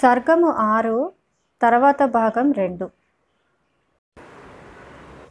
సర్గము 0.00 0.48
ఆరు 0.74 0.96
తర్వాత 1.62 2.02
భాగం 2.16 2.46
రెండు. 2.52 2.86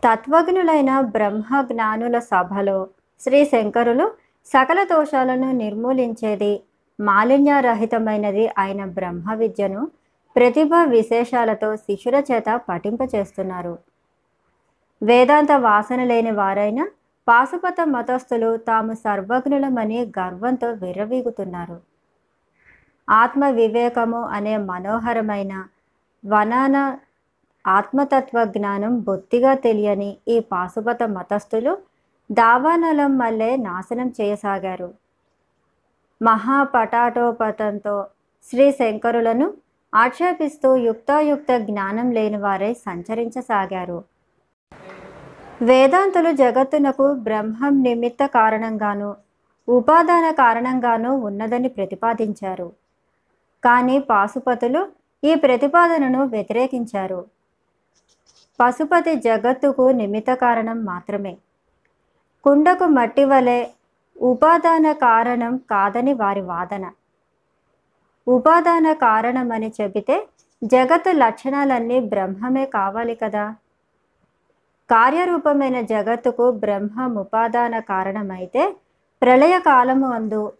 తత్వజ్ఞులైన 0.04 0.92
బ్రహ్మ 1.16 1.62
జ్ఞానుల 1.62 2.20
సభలో 2.32 2.78
శ్రీ 3.22 3.40
శంకరులు 3.46 4.06
సకల 4.48 4.80
దోషాలను 4.84 5.50
నిర్మూలించేది 5.52 6.52
మాలిన్యరహితమైనది 7.00 8.46
అయిన 8.58 8.82
బ్రహ్మ 8.98 9.34
విద్యను 9.34 9.82
ప్రతిభ 10.36 10.74
విశేషాలతో 10.88 11.70
శిష్యుల 11.76 12.18
చేత 12.30 12.50
పఠింపచేస్తున్నారు 12.70 13.74
వేదాంత 15.02 15.52
వాసన 15.68 16.04
లేని 16.04 16.32
వారైన 16.32 16.82
పాశుపత 17.28 17.82
మతస్థులు 17.96 18.50
తాము 18.70 18.94
సర్వజ్ఞులమని 19.06 20.00
గర్వంతో 20.20 20.70
విర్రవీగుతున్నారు. 20.84 21.78
ఆత్మ 23.10 23.48
వివేకము 23.48 24.22
అనే 24.22 24.58
మనోహరమైన 24.58 25.66
వనాన 26.26 26.98
ఆత్మతత్వ 27.68 28.44
జ్ఞానం 28.44 29.00
బొత్తిగా 29.00 29.54
తెలియని 29.54 30.18
ఈ 30.28 30.40
పాశుపత 30.40 31.04
మతస్థులు 31.04 31.78
దావానలం 32.32 33.18
వల్లే 33.18 33.56
నాశనం 33.56 34.14
చేయసాగారు. 34.22 34.94
మహాపటాటోపతంతో 36.22 38.08
శ్రీ 38.50 38.72
శంకరులను 38.72 39.54
ఆక్షేపిస్తూ 39.96 40.76
యుక్తాయుక్త 40.76 41.58
జ్ఞానం 41.58 42.12
లేని 42.12 42.38
వారే 42.38 42.74
సంచరించసాగారు. 42.74 44.04
వేదాంతులు 45.62 46.32
జగత్తునకు 46.32 47.14
బ్రహ్మం 47.14 47.84
నిమిత్త 47.84 48.26
కారణంగాను 48.26 49.16
ఉపాదాన 49.70 50.32
కారణంగాను 50.32 51.16
ఉన్నదని 51.16 51.70
ప్రతిపాదించారు. 51.70 52.85
కానీ 53.66 54.00
పాశుపతులు 54.00 54.88
ఈ 55.24 55.36
ప్రతిపాదనను 55.36 56.24
వ్యతిరేకించారు. 56.24 57.26
పశుపతి 58.60 59.16
జగత్తుకు 59.16 59.90
నిమిత్త 59.90 60.34
కారణం 60.34 60.86
మాత్రమే. 60.86 61.38
కుండకు 62.44 62.86
మట్టి 62.86 63.26
వలె 63.26 63.68
ఉపాదాన 64.22 64.92
కారణం 64.92 65.58
కాదని 65.58 66.14
వారి 66.14 66.42
వాదన. 66.42 66.92
ఉపాదాన 68.28 68.94
కారణమని 68.94 69.72
చెబితే 69.82 70.28
జగత్తు 70.64 71.10
లక్షణాలన్నీ 71.10 72.00
బ్రహ్మమే 72.00 72.66
కావాలి 72.66 73.16
కదా. 73.16 73.56
కార్యరూపమైన 74.90 75.82
జగత్తుకు 75.82 76.52
బ్రహ్మం 76.52 77.16
ఉపాదాన 77.16 77.80
కారణమైతే 77.80 78.76
ప్రళయకాలము 79.22 80.08
అందు 80.12 80.54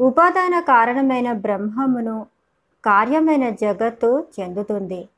ఉపాదాన 0.00 0.60
కారణమైన 0.60 1.32
బ్రహ్మమును 1.32 2.26
కార్యమైన 2.84 3.48
జగత్తు 3.50 4.24
చెందుతుంది. 4.40 5.08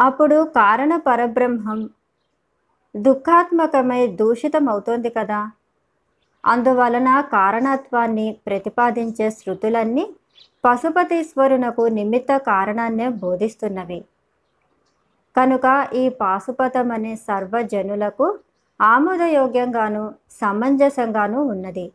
అప్పుడు 0.00 0.44
కారణ 0.44 0.96
పరబ్రహ్మం 0.96 1.90
దుఃఖాత్మకమై 2.96 4.06
దూషితమవుతోంది 4.06 5.10
కదా. 5.10 5.50
అందువలన 6.44 7.20
కారణత్వాన్ని 7.20 8.36
ప్రతిపాదించే 8.46 9.30
శృతులన్నీ 9.30 10.04
పశుపతీశ్వరునకు 10.64 11.82
నిమిత్త 11.88 12.36
కారణాన్నే 12.36 13.08
బోధిస్తున్నవి. 13.08 14.04
కనుక 15.36 15.88
ఈ 15.94 16.08
పాశుపతం 16.08 16.90
అనే 16.90 17.16
సర్వజనులకు 17.16 18.38
ఆమోదయోగ్యంగాను 18.80 20.14
సమంజసంగాను 20.40 21.42
ఉన్నది. 21.42 21.92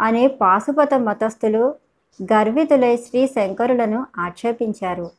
అనే 0.00 0.26
పాశుపత 0.26 0.94
మతస్థులు 0.94 1.74
గర్వితులై 2.22 2.96
శ్రీ 2.96 3.26
శంకరులను 3.26 4.06
ఆక్షేపించారు. 4.18 5.10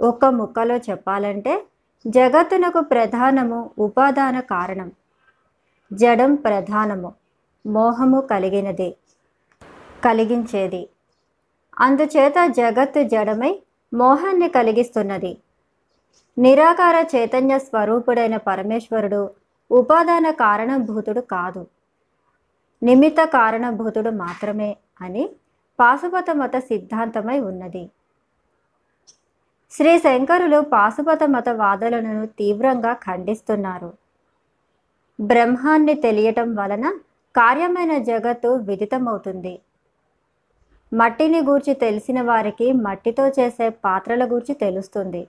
ఒక్క 0.00 0.24
ముక్కలో 0.24 0.76
చెప్పాలంటే 0.76 1.64
జగత్తునకు 2.06 2.80
ప్రధానము 2.80 3.70
ఉపాదాన 3.78 4.40
కారణం. 4.40 4.92
జడం 5.92 6.34
ప్రధానము 6.34 7.14
మోహము 7.66 8.20
కలిగినది 8.20 8.96
కలిగించేది. 10.04 10.88
అందుచేత 11.78 12.46
జగత్తు 12.46 13.02
జడమై 13.02 13.62
మోహాన్ని 13.94 14.48
కలిగిస్తున్నది. 14.48 15.38
నిరాకార 16.38 17.06
చైతన్య 17.16 17.58
స్వరూపుడైన 17.58 18.36
పరమేశ్వరుడు 18.36 19.30
ఉపాదాన 19.72 20.30
కారణభూతుడు 20.30 21.20
కాదు. 21.20 21.66
నిమిత్త 22.84 23.24
కారణభూతుడు 23.24 24.10
మాత్రమే 24.10 24.76
అని 25.00 25.30
పాశుపత 25.80 26.30
మత 26.30 26.58
సిద్ధాంతమై 26.58 27.40
ఉన్నది. 27.40 27.90
శ్రీ 29.70 29.98
శంకరులు 29.98 30.60
పాశుపత 30.60 31.24
మత 31.24 31.48
వాదనలను 31.48 32.26
తీవ్రంగా 32.26 32.92
ఖండిస్తున్నారు. 32.92 33.92
బ్రహ్మాన్ని 35.20 35.94
తెలియటం 35.94 36.54
వలన 36.54 36.86
కార్యమైన 37.36 37.98
జగత్తు 37.98 38.48
విదితమవుతుంది. 38.48 39.58
మట్టిని 40.92 41.40
గూర్చి 41.40 41.74
తెలిసిన 41.74 42.22
వారికి 42.22 42.72
మట్టితో 42.72 43.28
చేసే 43.28 43.68
పాత్రల 43.68 44.24
గూర్చి 44.32 44.54
తెలుస్తుంది. 44.54 45.28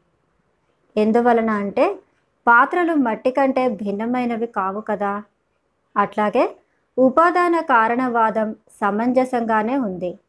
ఎందువలన 0.97 1.49
అంటే 1.49 1.99
పాత్రలు 2.47 2.93
మట్టి 2.93 3.31
కంటే 3.31 3.67
భిన్నమైనవి 3.67 4.47
కావు 4.47 4.81
కదా. 4.81 5.23
అట్లాగే 5.97 6.55
ఉపాదాన 6.97 7.59
కారణవాదం 7.59 8.55
సమంజసంగానే 8.81 9.77
ఉంది. 9.77 10.19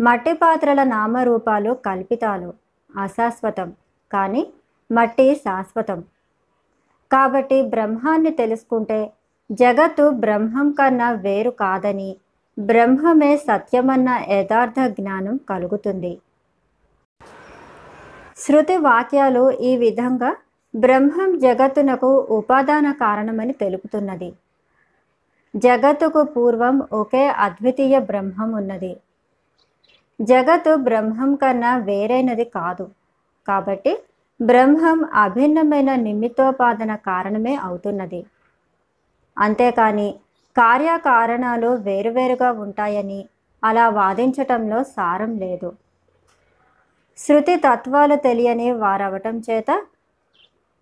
మట్టి 0.00 0.32
పాత్రల 0.32 0.82
నామరూపాలు 0.82 1.74
కల్పితాలు 1.86 2.54
అశాశ్వతం 2.96 3.72
కానీ 4.12 4.52
మట్టి 4.92 5.34
శాశ్వతం. 5.34 6.04
కాబట్టి 7.12 7.62
బ్రహ్మాన్ని 7.62 8.30
తెలుసుకుంటే 8.30 9.12
జగత్తు 9.50 10.10
బ్రహ్మం 10.10 10.70
కన్నా 10.72 11.10
వేరు 11.10 11.50
కాదని 11.50 12.16
బ్రహ్మమే 12.58 13.36
సత్యమన్న 13.36 14.08
యథార్థ 14.28 14.80
జ్ఞానం 14.86 15.36
కలుగుతుంది. 15.36 16.18
శృతి 18.36 18.76
వాక్యాలు 18.76 19.50
ఈ 19.50 19.76
విధంగా 19.76 20.36
బ్రహ్మం 20.76 21.38
జగత్తునకు 21.38 22.10
ఉపాదాన 22.30 22.92
కారణమని 22.92 23.52
తెలుపుతున్నది. 23.52 24.32
జగత్తుకు 25.56 26.22
పూర్వం 26.24 26.88
ఒకే 26.92 27.28
అద్వితీయ 27.28 27.98
బ్రహ్మం 27.98 28.52
ఉన్నది 28.52 28.96
జగత్తు 30.20 30.76
బ్రహ్మం 30.76 31.34
కన్నా 31.34 31.76
వేరైనది 31.76 32.44
కాదు. 32.44 32.90
కాబట్టి 33.48 33.92
బ్రహ్మం 34.40 35.04
అభిన్నమైన 35.14 35.94
నిమిత్తోపాదన 35.94 36.94
కారణమే 36.96 37.54
అవుతున్నది. 37.54 38.26
అంతేకాని 39.36 40.14
కార్యకారణాలు 40.56 41.68
వేరువేరుగా 41.68 42.50
ఉంటాయని 42.50 43.26
అలా 43.62 43.88
వాదించటంలో 43.88 44.82
సారం 44.84 45.38
లేదు. 45.38 45.70
శృతి 47.18 47.56
తత్వాలు 47.56 48.16
తెలియని 48.16 48.72
వారవటం 48.72 49.36
చేత 49.38 49.70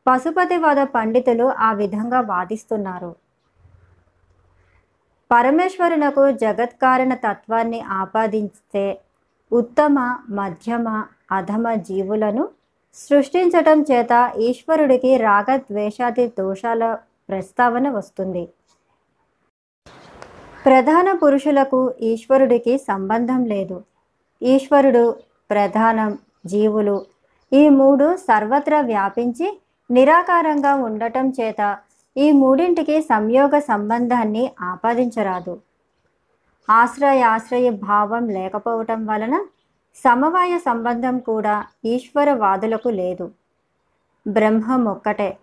పశుపతివాద 0.07 0.81
పండితులు 0.97 1.47
ఆ 1.59 1.73
విధంగా 1.73 2.21
వాదిస్తున్నారు. 2.21 3.24
పరమేశ్వరునకు 5.31 6.31
జగత్కారణ 6.31 7.15
తత్వాన్ని 7.15 7.81
ఆపాదిస్తే 7.81 9.01
ఉత్తమ 9.53 10.19
మధ్యమ 10.31 11.05
అధమ 11.33 11.75
జీవులను 11.75 12.49
సృష్టించటం 12.95 13.83
చేత 13.83 14.33
ఈశ్వరుడికి 14.39 15.17
రాగద్వేషాది 15.17 16.27
దోషాల 16.29 16.99
ప్రస్తావన 17.29 17.91
వస్తుంది. 17.91 18.49
ప్రధాన 20.67 21.13
పురుషులకు 21.13 21.95
ఈశ్వరుడికి 22.01 22.79
సంబంధం 22.79 23.45
లేదు. 23.45 23.85
ఈశ్వరుడు 24.43 25.17
ప్రధానం 25.51 26.19
జీవులు. 26.47 27.07
ఈ 27.53 27.69
మూడు 27.69 28.17
సర్వత్రా 28.17 28.81
వ్యాపించి 28.81 29.59
నిరాకారంగా 29.91 30.75
ఉండటం 30.75 31.33
చేత 31.41 31.79
ఈ 32.17 32.33
మూడింటికి 32.33 33.01
సంయోగ 33.01 33.59
సంబంధాన్ని 33.59 34.51
ఆపాదించరాదు. 34.63 35.59
ఆశ్రయాశ్రయ 36.71 37.71
భావం 37.71 38.29
లేకపోవటం 38.29 39.07
వలన 39.07 39.45
సమవాయ 40.05 40.59
సంబంధం 40.59 41.19
కూడా 41.19 41.65
ఈశ్వరవాదులకు 41.85 42.89
లేదు. 42.89 43.31
బ్రహ్మం 44.27 44.85
ఒక్కటే 44.85 45.39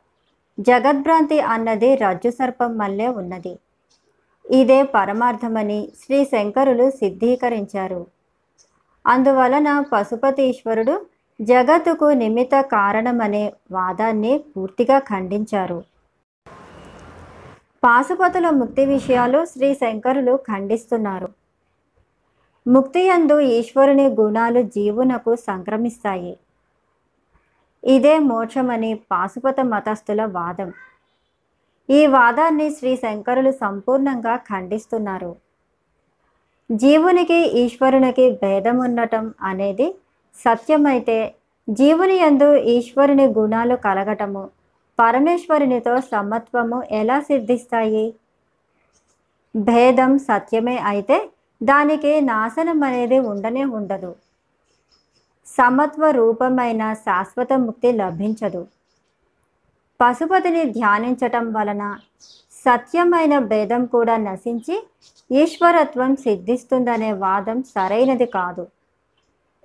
జగద్భ్రాంతి 0.59 1.39
అన్నది 1.39 1.95
రజ్జు 1.95 2.29
సర్పం 2.29 2.77
వల్లే 2.77 3.07
ఉన్నది. 3.07 3.59
ఇదే 4.51 4.83
పరమార్థమని 4.83 5.91
శ్రీ 6.01 6.25
శంకరులు 6.25 6.89
సిద్ధీకరించారు. 6.89 8.07
అందువలన 9.06 9.85
పశుపతీశ్వరుడు 9.91 10.95
జగత్తుకు 11.41 12.06
నిమిత్త 12.06 12.62
కారణమనే 12.62 13.53
వాదాన్ని 13.71 14.38
పూర్తిగా 14.38 15.00
ఖండించారు. 15.00 15.91
పాశుపతుల 17.83 18.50
ముక్తి 18.50 18.86
విషయాలు 18.86 19.45
శ్రీ 19.45 19.74
శంకరులు 19.74 20.36
ఖండిస్తున్నారు. 20.36 21.30
ముక్తి 22.68 23.01
యందు 23.07 23.39
ఈశ్వరుని 23.39 24.07
గుణాలు 24.19 24.62
జీవునకు 24.62 25.36
సంక్రమిస్తాయి. 25.36 26.38
ఇదే 27.83 28.19
మోక్షమని 28.19 28.92
పాశుపత 29.12 29.56
మతస్థుల 29.62 30.25
వాదం. 30.25 30.74
ఈ 31.89 32.06
వాదాన్ని 32.07 32.69
శ్రీ 32.72 32.95
శంకరులు 32.95 33.51
సంపూర్ణంగా 33.51 34.36
ఖండిస్తున్నారు. 34.36 35.36
జీవునికి 36.72 37.39
ఈశ్వరునికి 37.63 38.31
భేదం 38.31 38.78
ఉండటం 38.80 39.33
అనేది 39.42 39.95
సత్యమైతే 40.36 41.33
జీవుని 41.69 42.18
యందు 42.19 42.56
ఈశ్వరుని 42.56 43.25
గుణాలు 43.28 43.75
కలగటము 43.75 44.50
పరమేశ్వరునితో 45.01 45.94
సమత్వము 46.13 46.80
ఎలా 47.01 47.19
సిద్ధిస్తాయి? 47.30 48.07
భేదం 49.56 50.12
సత్యమే 50.27 50.75
అయితే 50.92 51.18
దానికి 51.62 52.12
నాశనం 52.33 52.80
అనేది 52.89 53.18
ఉండనే 53.31 53.63
ఉండదు. 53.77 54.12
సమత్వ 55.48 56.03
రూపమైన 56.19 56.83
శాశ్వత 57.06 57.53
ముక్తి 57.65 57.89
లభించదు. 58.01 58.62
పశుపతిని 60.00 60.63
ధ్యానించటం 60.77 61.45
వలన 61.56 61.83
సత్యమైన 62.65 63.33
భేదం 63.51 63.81
కూడా 63.95 64.15
నశించి 64.27 64.75
ఈశ్వరత్వం 65.30 66.12
సిద్ధిస్తుందనే 66.24 67.12
వాదం 67.24 67.57
సరైనది 67.74 68.27
కాదు. 68.38 68.63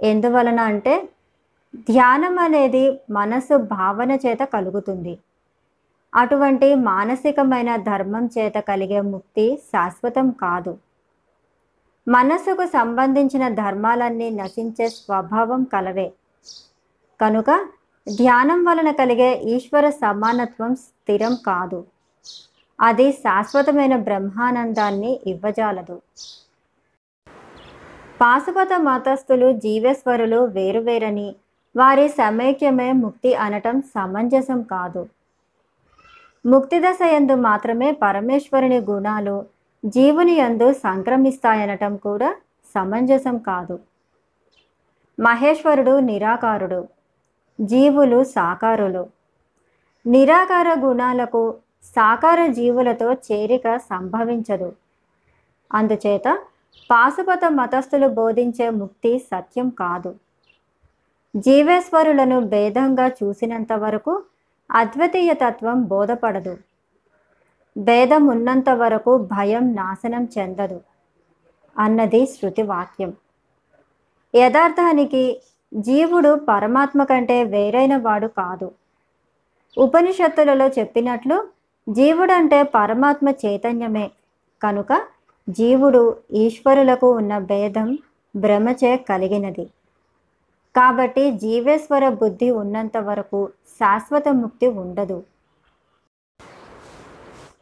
ఎందువలన 0.00 0.60
అంటే 0.72 0.94
ధ్యానం 1.88 2.34
అనేది 2.46 2.84
మనసు 3.18 3.54
భావన 3.76 4.12
చేత 4.24 4.42
కలుగుతుంది. 4.54 5.14
అటువంటి 6.14 6.74
మానసికమైన 6.74 7.76
ధర్మం 7.76 8.28
చేత 8.38 8.58
కలిగే 8.58 9.00
ముక్తి 9.00 9.56
శాశ్వతం 9.56 10.30
కాదు. 10.30 10.78
మనస్సుకు 12.08 12.66
సంబంధించిన 12.66 13.48
ధర్మాలన్నీ 13.48 14.30
నశించే 14.30 14.88
స్వభావం 14.88 15.64
కలవే. 15.64 16.12
కనుక 17.20 17.68
ధ్యానం 18.16 18.64
వలన 18.64 18.90
కలిగే 18.90 19.32
ఈశ్వర 19.34 19.90
సమానత్వం 19.90 20.74
స్థిరం 20.74 21.34
కాదు. 21.46 21.84
అది 22.80 23.12
శాశ్వతమైన 23.12 23.96
బ్రహ్మానందాన్ని 23.96 25.20
ఇవ్వజాలదు. 25.26 26.02
పాశుపత 28.20 28.68
మతస్థులు 28.78 29.52
జీవేశ్వరులు 29.52 30.36
వేరువేరని 30.36 31.34
వారి 31.76 32.08
సమైక్యమే 32.08 32.92
ముక్తి 32.92 33.34
అనటం 33.34 33.82
సమంజసం 33.82 34.62
కాదు. 34.62 35.08
ముక్తి 36.46 36.80
దశ 36.80 36.98
యందు 37.02 37.34
మాత్రమే 37.34 37.92
పరమేశ్వరుని 37.92 38.78
గుణాలు 38.78 39.44
జీవుని 39.86 40.32
యందు 40.32 40.72
సంక్రమిస్తాయనటం 40.72 41.96
కూడా 41.96 42.36
సమంజసం 42.74 43.38
కాదు. 43.38 43.78
మహేశ్వరుడు 45.20 45.98
నిరాకారుడు 45.98 46.88
జీవులు 47.60 48.24
సాకారులు. 48.24 49.06
నిరాకార 50.06 50.74
గుణాలకు 50.78 51.54
సాకార 51.84 52.46
జీవులతో 52.46 53.12
చేరిక 53.12 53.76
సంభవించదు. 53.76 54.72
అందుచేత 55.74 56.38
పాశుపత 56.90 57.40
మతస్థులు 57.50 58.08
బోధించే 58.08 58.70
ముక్తి 58.70 59.18
సత్యం 59.18 59.68
కాదు. 59.68 60.14
జీవేశ్వరులను 61.36 62.40
భేదంగా 62.40 63.08
చూసినంత 63.08 63.72
వరకు 63.72 64.22
అద్వితీయ 64.70 65.32
తత్వం 65.32 65.84
బోధపడదు. 65.84 66.58
భేదం 67.78 68.26
ఉన్నంత 68.26 68.70
వరకు 68.70 69.18
భయం 69.18 69.74
నాశనం 69.74 70.28
చెందదు 70.38 70.80
అన్నది 71.78 72.26
శృతి 72.26 72.62
వాక్యం 72.62 73.12
యథార్థానికి 74.34 75.40
జీవుడు 75.74 76.40
పరమాత్మ 76.48 77.04
కంటే 77.04 77.44
వేరైన 77.44 77.96
వాడు 77.96 78.26
కాదు. 78.26 78.70
ఉపనిషత్తులలో 79.78 80.68
చెప్పినట్లు 80.68 81.48
జీవుడంటే 81.88 82.62
పరమాత్మ 82.62 83.28
చైతన్యమే. 83.28 84.10
కనుక 84.62 85.02
జీవుడు 85.48 86.16
ఈశ్వరులకు 86.32 87.12
ఉన్న 87.12 87.38
భేదం 87.38 87.98
భ్రమచే 88.36 88.96
కలిగినది. 88.96 89.66
కాబట్టి 90.76 91.30
జీవేశ్వర 91.30 92.08
బుద్ధి 92.08 92.50
ఉన్నంత 92.50 92.96
వరకు 92.96 93.48
శాశ్వత 93.80 94.28
ముక్తి 94.28 94.66
ఉండదు. 94.66 95.22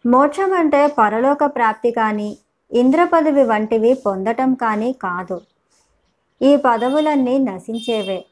మోక్షం 0.06 0.52
అంటే 0.52 0.86
పరలోక 0.86 1.44
ప్రాప్తి 1.44 1.90
కానీ 1.90 2.38
ఇంద్ర 2.72 3.04
పదవి 3.12 3.42
వంటివి 3.42 3.94
పొందటం 3.94 4.54
కానీ 4.54 4.92
కాదు. 4.92 5.40
ఈ 6.42 6.56
పదవులన్నీ 6.56 7.38
నశించేవే. 7.38 8.24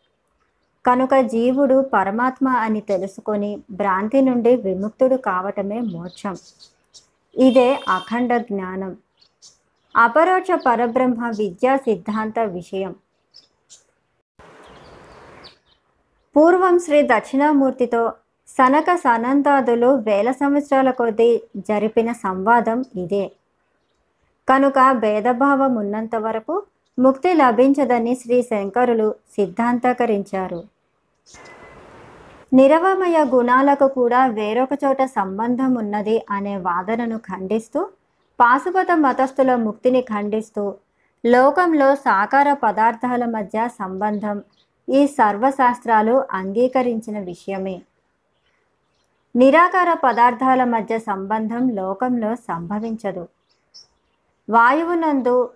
కనుక 0.87 1.15
జీవుడు 1.15 1.91
పరమాత్మ 1.93 2.49
అని 2.49 2.81
తెలుసుకొని 2.81 3.63
భ్రాంతి 3.71 4.21
నుండి 4.21 4.57
విముక్తుడు 4.57 5.17
కావటమే 5.17 5.81
మోక్షం. 5.81 6.37
ఇదే 7.37 7.81
అఖండ 7.89 8.37
జ్ఞానం. 8.37 8.97
అపరోక్ష 9.97 10.49
పరబ్రహ్మ 10.67 11.29
విద్యా 11.39 11.77
సిద్ధాంత 11.77 12.39
విషయం. 12.39 12.95
పూర్వం 16.37 16.79
శ్రీ 16.79 17.03
దక్షిణామూర్తితో 17.03 18.03
సనక 18.49 18.95
సనంతాదులు 18.95 19.89
వేల 20.07 20.33
సంవత్సరాల 20.33 20.91
కొద్దీ 20.91 21.29
జరిపిన 21.69 22.13
సంవాదం 22.13 22.85
ఇదే. 22.97 23.25
కనుక 24.49 24.79
భేదభావం 24.93 25.73
ఉన్నంత 25.77 26.17
వరకు 26.17 26.55
ముక్తి 26.99 27.35
లభించదని 27.35 28.15
శ్రీ 28.15 28.39
శంకరులు 28.43 29.09
సిద్ధాంతకరించారు. 29.37 30.61
నిరవమయ 32.53 33.19
గుణాలకు 33.35 33.87
కూడా 33.89 34.27
వేరొక 34.39 34.73
చోట 34.85 35.03
సంబంధం 35.05 35.75
ఉన్నది 35.75 36.17
అనే 36.31 36.57
వాదనను 36.57 37.19
ఖండిస్తూ 37.19 37.83
పాశుపత 38.39 38.91
మతస్థుల 39.05 39.55
ముక్తిని 39.57 40.03
ఖండిస్తూ 40.03 40.65
లోకంలో 41.25 41.95
సాకార 41.95 42.53
పదార్థాల 42.53 43.25
మధ్య 43.25 43.69
సంబంధం 43.81 44.43
ఈ 44.93 45.07
సర్వశాస్త్రాలు 45.07 46.27
అంగీకరించిన 46.31 47.19
విషయమే. 47.19 47.83
నిరాకార 49.37 49.97
పదార్థాల 50.05 50.65
మధ్య 50.65 50.99
సంబంధం 50.99 51.69
లోకంలో 51.69 52.35
సంభవించదు. 52.35 53.29
వాయువునందు 54.51 55.51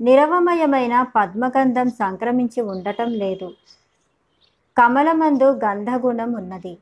నిరవమయమైన 0.00 1.02
పద్మగంధం 1.02 1.90
సంక్రమించి 1.90 2.60
ఉండటం 2.60 3.10
లేదు. 3.10 3.52
కమలమందు 4.78 5.44
గంధగుణం 5.44 6.32
ఉన్నది. 6.32 6.78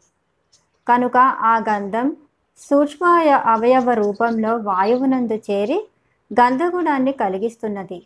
కనుక 0.89 1.17
ఆ 1.17 1.59
గంధం 1.59 2.17
సూక్ష్మ 2.59 3.07
అవయవ 3.45 3.93
రూపంలో 3.93 4.57
వాయువునందు 4.57 5.35
చేరి 5.35 5.89
గంధగుణాన్ని 6.33 7.13
కలిగిస్తున్నది. 7.13 8.03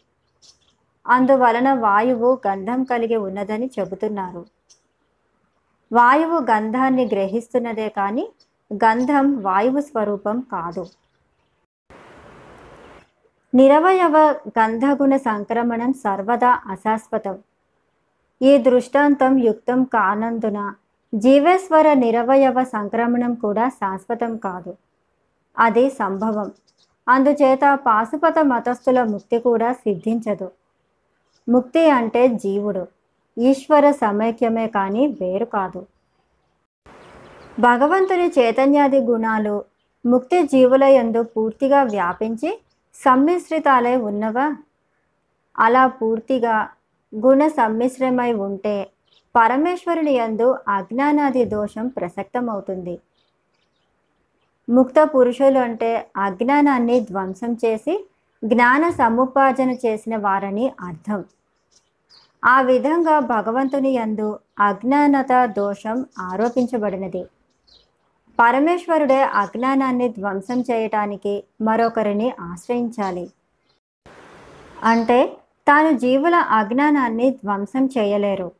అందువలన 1.07 1.73
వాయువు 1.73 2.39
గంధం 2.47 2.85
కలిగి 2.85 3.17
ఉన్నదని 3.17 3.71
చెబుతున్నారు. 3.79 4.47
వాయువు 5.93 6.39
గంధాన్ని 6.51 7.05
గ్రహిస్తున్నదే 7.07 7.89
కానీ 7.89 8.33
గంధం 8.75 9.43
వాయువు 9.43 9.81
స్వరూపం 9.81 10.41
కాదు. 10.41 10.87
నిరవయవ 13.55 14.19
గంధగుణ 14.49 15.17
సంక్రమణం 15.17 15.93
సర్వదా 15.93 16.63
అశాశ్వతం. 16.67 17.39
ఈ 18.43 18.59
దృష్టాంతం 18.59 19.39
యుక్తం 19.39 19.85
కానందున 19.85 20.75
జీవేశ్వర 21.15 21.93
నిరవయవ 21.93 22.65
సంక్రమణం 22.65 23.35
కూడా 23.35 23.69
శాశ్వతం 23.69 24.37
కాదు. 24.37 24.77
అది 25.59 25.91
సంభవం. 25.91 26.53
అందుచేత 27.09 27.79
పాశుపత 27.87 28.35
మతస్థుల 28.43 29.03
ముక్తి 29.03 29.39
కూడా 29.39 29.73
సిద్ధించదు. 29.73 30.51
ముక్తి 31.49 31.91
అంటే 31.91 32.29
జీవుడు. 32.29 32.87
ఈశ్వర 33.39 33.91
సమైక్యమే 33.91 34.67
కానీ 34.69 35.07
వేరు 35.07 35.45
కాదు. 35.45 35.87
భగవంతుని 37.61 38.33
చైతన్యాది 38.39 39.01
గుణాలు 39.01 39.65
ముక్తి 40.07 40.43
జీవుల 40.43 40.85
యందు 40.85 41.23
పూర్తిగా 41.23 41.83
వ్యాపించి 41.83 42.61
సమ్మిశ్రితాలై 42.95 43.97
ఉన్నవా? 43.97 44.57
అలా 45.59 45.87
పూర్తిగా 45.87 46.69
గుణ 47.15 47.49
సమ్మిశ్రమై 47.49 48.33
ఉంటే 48.33 48.91
పరమేశ్వరుని 49.37 50.13
యందు 50.13 50.57
అజ్ఞానాది 50.69 51.45
దోషం 51.45 51.89
ప్రసక్తమవుతుంది. 51.89 53.01
ముక్త 54.69 54.95
పురుషులు 55.03 55.59
అంటే 55.59 56.07
అజ్ఞానాన్ని 56.17 57.01
ధ్వంసం 57.01 57.53
చేసి 57.65 58.05
జ్ఞాన 58.45 58.91
సముపార్జన 58.91 59.71
చేసిన 59.71 60.17
వారని 60.17 60.73
అర్థం. 60.81 61.25
ఆ 62.45 62.61
విధంగా 62.61 63.19
భగవంతుని 63.19 63.91
యందు 63.91 64.39
అజ్ఞానత 64.61 65.47
దోషం 65.47 66.07
ఆరోపించబడినది. 66.19 67.25
పరమేశ్వరుడే 68.41 69.23
అజ్ఞానాన్ని 69.23 70.09
ధ్వంసం 70.09 70.61
చేయటానికి 70.61 71.45
మరొకరిని 71.61 72.35
ఆశ్రయించాలి. 72.41 73.31
అంటే 74.83 75.37
తాను 75.69 75.99
జీవుల 75.99 76.35
అజ్ఞానాన్ని 76.35 77.31
ధ్వంసం 77.31 77.89
చేయలేరు. 77.99 78.53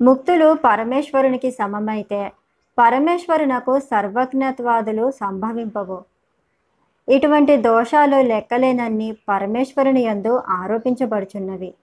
ముక్తులు 0.00 0.58
పరమేశ్వరునికి 0.64 1.50
సమమైతే 1.50 2.32
పరమేశ్వరునకు 2.78 3.78
సర్వజ్ఞత్వాదులు 3.78 5.10
సంభవింపవు. 5.10 6.13
ఇటువంటి 7.08 7.56
దోషాలు 7.56 8.16
లెక్కలేనన్ని 8.16 9.16
పరమేశ్వరుని 9.28 10.02
యందు 10.02 10.42
ఆరోపించబడుచున్నవి. 10.48 11.74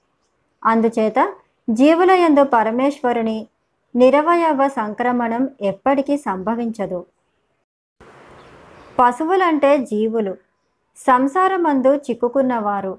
అందుచేత 0.66 1.34
జీవుల 1.70 2.12
యందు 2.12 2.44
పరమేశ్వరుని 2.44 3.48
నిరవయవ 3.96 4.68
సంక్రమణం 4.68 5.50
ఎప్పటికీ 5.62 6.18
సంభవించదు. 6.18 7.06
పశువులంటే 9.00 9.78
జీవులు 9.78 10.38
సంసారమందు 10.98 11.96
చిక్కుకున్నవారు. 11.96 12.98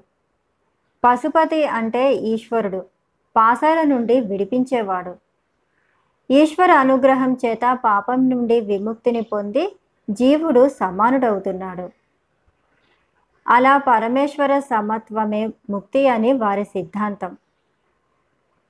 పశుపతి 1.03 1.65
అంటే 1.65 2.13
ఈశ్వరుడు 2.13 2.85
పాసాల 3.35 3.83
నుండి 3.83 4.19
విడిపించేవాడు. 4.19 5.15
ఈశ్వర 6.31 6.71
అనుగ్రహం 6.71 7.37
చేత 7.45 7.79
పాపం 7.83 8.29
నుండి 8.29 8.59
విముక్తిని 8.59 9.21
పొంది 9.21 9.75
జీవుడు 10.09 10.69
సమానుడవుతున్నాడు. 10.69 12.02
అలా 13.47 13.77
పరమేశ్వర 13.77 14.59
సమత్వమే 14.59 15.49
ముక్తి 15.69 16.07
అని 16.07 16.33
వారి 16.33 16.63
సిద్ధాంతం. 16.63 17.37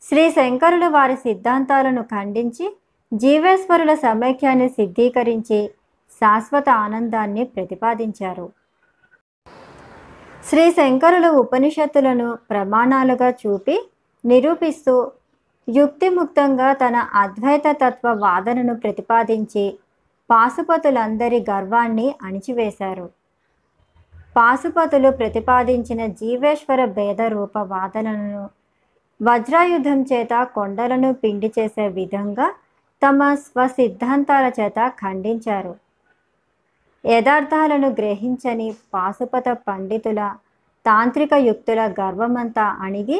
శ్రీ 0.01 0.31
శంకరులు 0.31 0.85
వారి 0.85 1.15
సిద్ధాంతాలను 1.15 2.03
ఖండించి 2.03 2.75
జీవేశ్వరుల 3.13 3.93
సమైక్యాన్ని 3.93 4.69
సిద్ధీకరించి 4.69 5.71
శాశ్వత 6.21 6.69
ఆనందాన్ని 6.69 7.43
ప్రతిపాదించారు. 7.43 8.49
శ్రీ 10.49 10.71
శంకరులు 10.71 11.29
ఉపనిషత్తులను 11.29 12.37
ప్రమాణాలుగా 12.49 13.29
చూపి 13.29 13.89
నిరూపిస్తూ 14.25 15.11
యుక్తిముక్తంగా 15.69 16.73
తన 16.73 16.95
అద్వైత 16.95 17.63
తత్వ 17.71 18.13
వాదనను 18.13 18.75
ప్రతిపాదించి 18.75 19.77
పాశుపతులందరి 20.29 21.45
గర్వాన్ని 21.49 22.15
అణిచివేశారు. 22.23 23.22
పాశుపతులు 24.35 25.09
ప్రతిపాదించిన 25.11 26.05
జీవేశ్వర 26.05 26.85
భేద 26.85 27.21
రూప 27.21 27.57
వాదనను 27.57 28.49
వజ్రాయుధం 29.19 30.01
చేత 30.01 30.43
కొండలను 30.55 31.13
పిండి 31.13 31.49
చేసే 31.59 31.87
విధంగా 31.87 32.47
తమ 33.01 33.35
స్వసిద్ధాంతాల 33.35 34.51
చేత 34.59 34.87
ఖండించారు. 34.87 35.75
యథార్థాలను 37.05 37.89
గ్రహించని 37.89 38.75
పాశుపత 38.93 39.43
పండితుల 39.67 40.21
తాంత్రిక 40.85 41.33
యుక్తుల 41.33 41.81
గర్వమంతా 41.99 42.65
అణిగి 42.81 43.19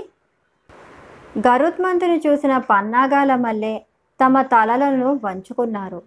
గరుత్మంతుని 1.47 2.17
చూసిన 2.27 2.57
పన్నాగాల 2.57 3.35
మల్లె 3.35 3.75
తమ 4.19 4.41
తలలను 4.41 5.19
వంచుకున్నారు. 5.23 6.01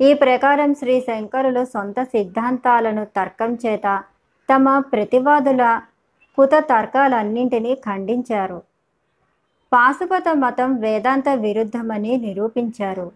ఈ 0.00 0.14
ప్రకారం 0.14 0.74
శ్రీ 0.74 1.00
శంకరులు 1.00 1.64
సొంత 1.64 2.02
సిద్ధాంతాలను 2.02 3.04
తర్కం 3.04 3.58
చేత 3.66 4.02
తమ 4.48 4.78
ప్రతివాదుల 4.78 5.80
కుత 6.36 6.50
తర్కాలన్నింటినీ 6.54 7.74
ఖండించారు. 7.74 8.62
పాశుపత 9.72 10.24
మతం 10.34 10.76
వేదాంత 10.80 11.28
విరుద్ధమని 11.28 12.16
నిరూపించారు. 12.16 13.12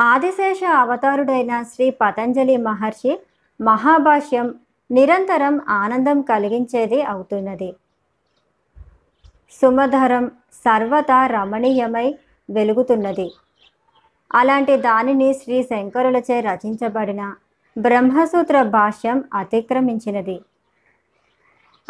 ఆదిశేష 0.00 0.60
అవతారుడైన 0.64 1.62
శ్రీ 1.62 1.90
పతంజలి 1.90 2.56
మహర్షి 2.56 3.18
మహాభాష్యం 3.60 4.54
నిరంతరం 4.90 5.60
ఆనందం 5.68 6.22
కలిగించేది 6.22 7.02
అవుతున్నది. 7.02 7.74
సుమధరం 9.60 10.30
సర్వత 10.52 11.10
రమణీయమై 11.26 12.14
వెలుగుతున్నది. 12.50 13.30
అలాంటి 14.34 14.76
దానిని 14.76 15.34
శ్రీ 15.34 15.62
శంకరులచే 15.62 16.40
రచించబడిన 16.40 17.34
బ్రహ్మసూత్ర 17.78 18.62
భాష్యం 18.62 19.24
అతిక్రమించినది. 19.34 20.40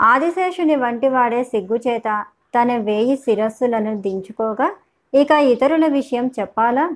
ఆదిశేషుని 0.00 0.76
వంటివాడే 0.76 1.44
సిగ్గుచేత 1.44 2.24
తన 2.54 2.76
వేయి 2.76 3.16
శిరస్సులను 3.16 4.00
దించుకోగా 4.00 4.76
ఇక 5.14 5.30
ఇతరుల 5.30 5.86
విషయం 5.86 6.30
చెప్పాలా? 6.40 6.90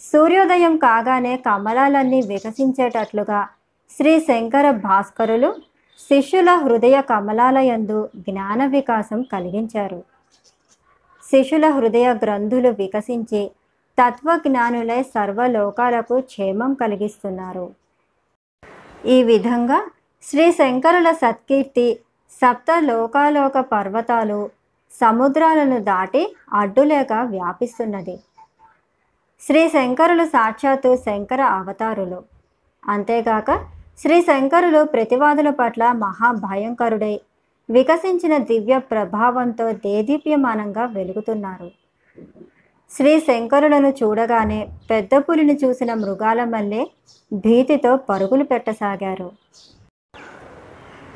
సూర్యోదయం 0.00 0.76
కాగానే 0.76 1.36
కమలాలన్నీ 1.36 2.20
వికసించేటట్లుగా 2.20 3.48
శ్రీ 3.90 4.20
శంకర 4.20 4.70
భాస్కరులు 4.70 5.54
శిష్యుల 6.08 6.50
హృదయ 6.54 7.00
కమలాలయందు 7.00 8.08
జ్ఞాన 8.16 8.66
వికాసం 8.66 9.22
కలిగించారు. 9.22 10.04
శిష్యుల 11.30 11.70
హృదయ 11.70 12.14
గ్రంథులు 12.24 12.68
వికసించి 12.68 13.50
తత్వజ్ఞానులై 13.98 15.02
సర్వలోకాలకు 15.14 16.16
క్షేమం 16.20 16.74
కలిగిస్తున్నారు. 16.74 17.66
ఈ 19.14 19.22
విధంగా 19.22 19.78
శ్రీ 20.22 20.46
శంకరుల 20.52 21.08
సత్కీర్తి 21.12 21.88
సప్త 22.32 22.70
లోకాలోక 22.90 23.58
పర్వతాలు 23.72 24.50
సముద్రాలను 24.92 25.78
దాటి 25.90 26.22
అడ్డులేక 26.52 27.12
వ్యాపిస్తున్నది. 27.12 28.16
శ్రీ 29.46 29.62
శంకరులు 29.68 30.24
సాక్షాత్తు 30.26 30.92
శంకర 31.06 31.42
అవతారులు. 31.60 32.20
అంతేగాక 32.84 33.50
శ్రీ 34.02 34.16
శంకరులు 34.22 34.84
ప్రతివాదుల 34.84 35.50
పట్ల 35.50 35.92
మహాభయంకరుడై 36.04 37.14
వికసించిన 37.68 38.36
దివ్య 38.50 38.78
ప్రభావంతో 38.92 39.66
దేదీప్యమానంగా 39.86 40.84
వెలుగుతున్నారు. 40.96 41.70
శ్రీ 42.90 43.20
శంకరులను 43.20 43.88
చూడగానే 43.88 44.68
పెద్ద 44.90 45.14
పులిని 45.16 45.58
చూసిన 45.64 45.94
మృగాల 45.94 46.44
మల్లె 46.44 46.86
భీతితో 47.32 47.96
పరుగులు 47.96 48.44
పెట్టసాగారు. 48.44 49.32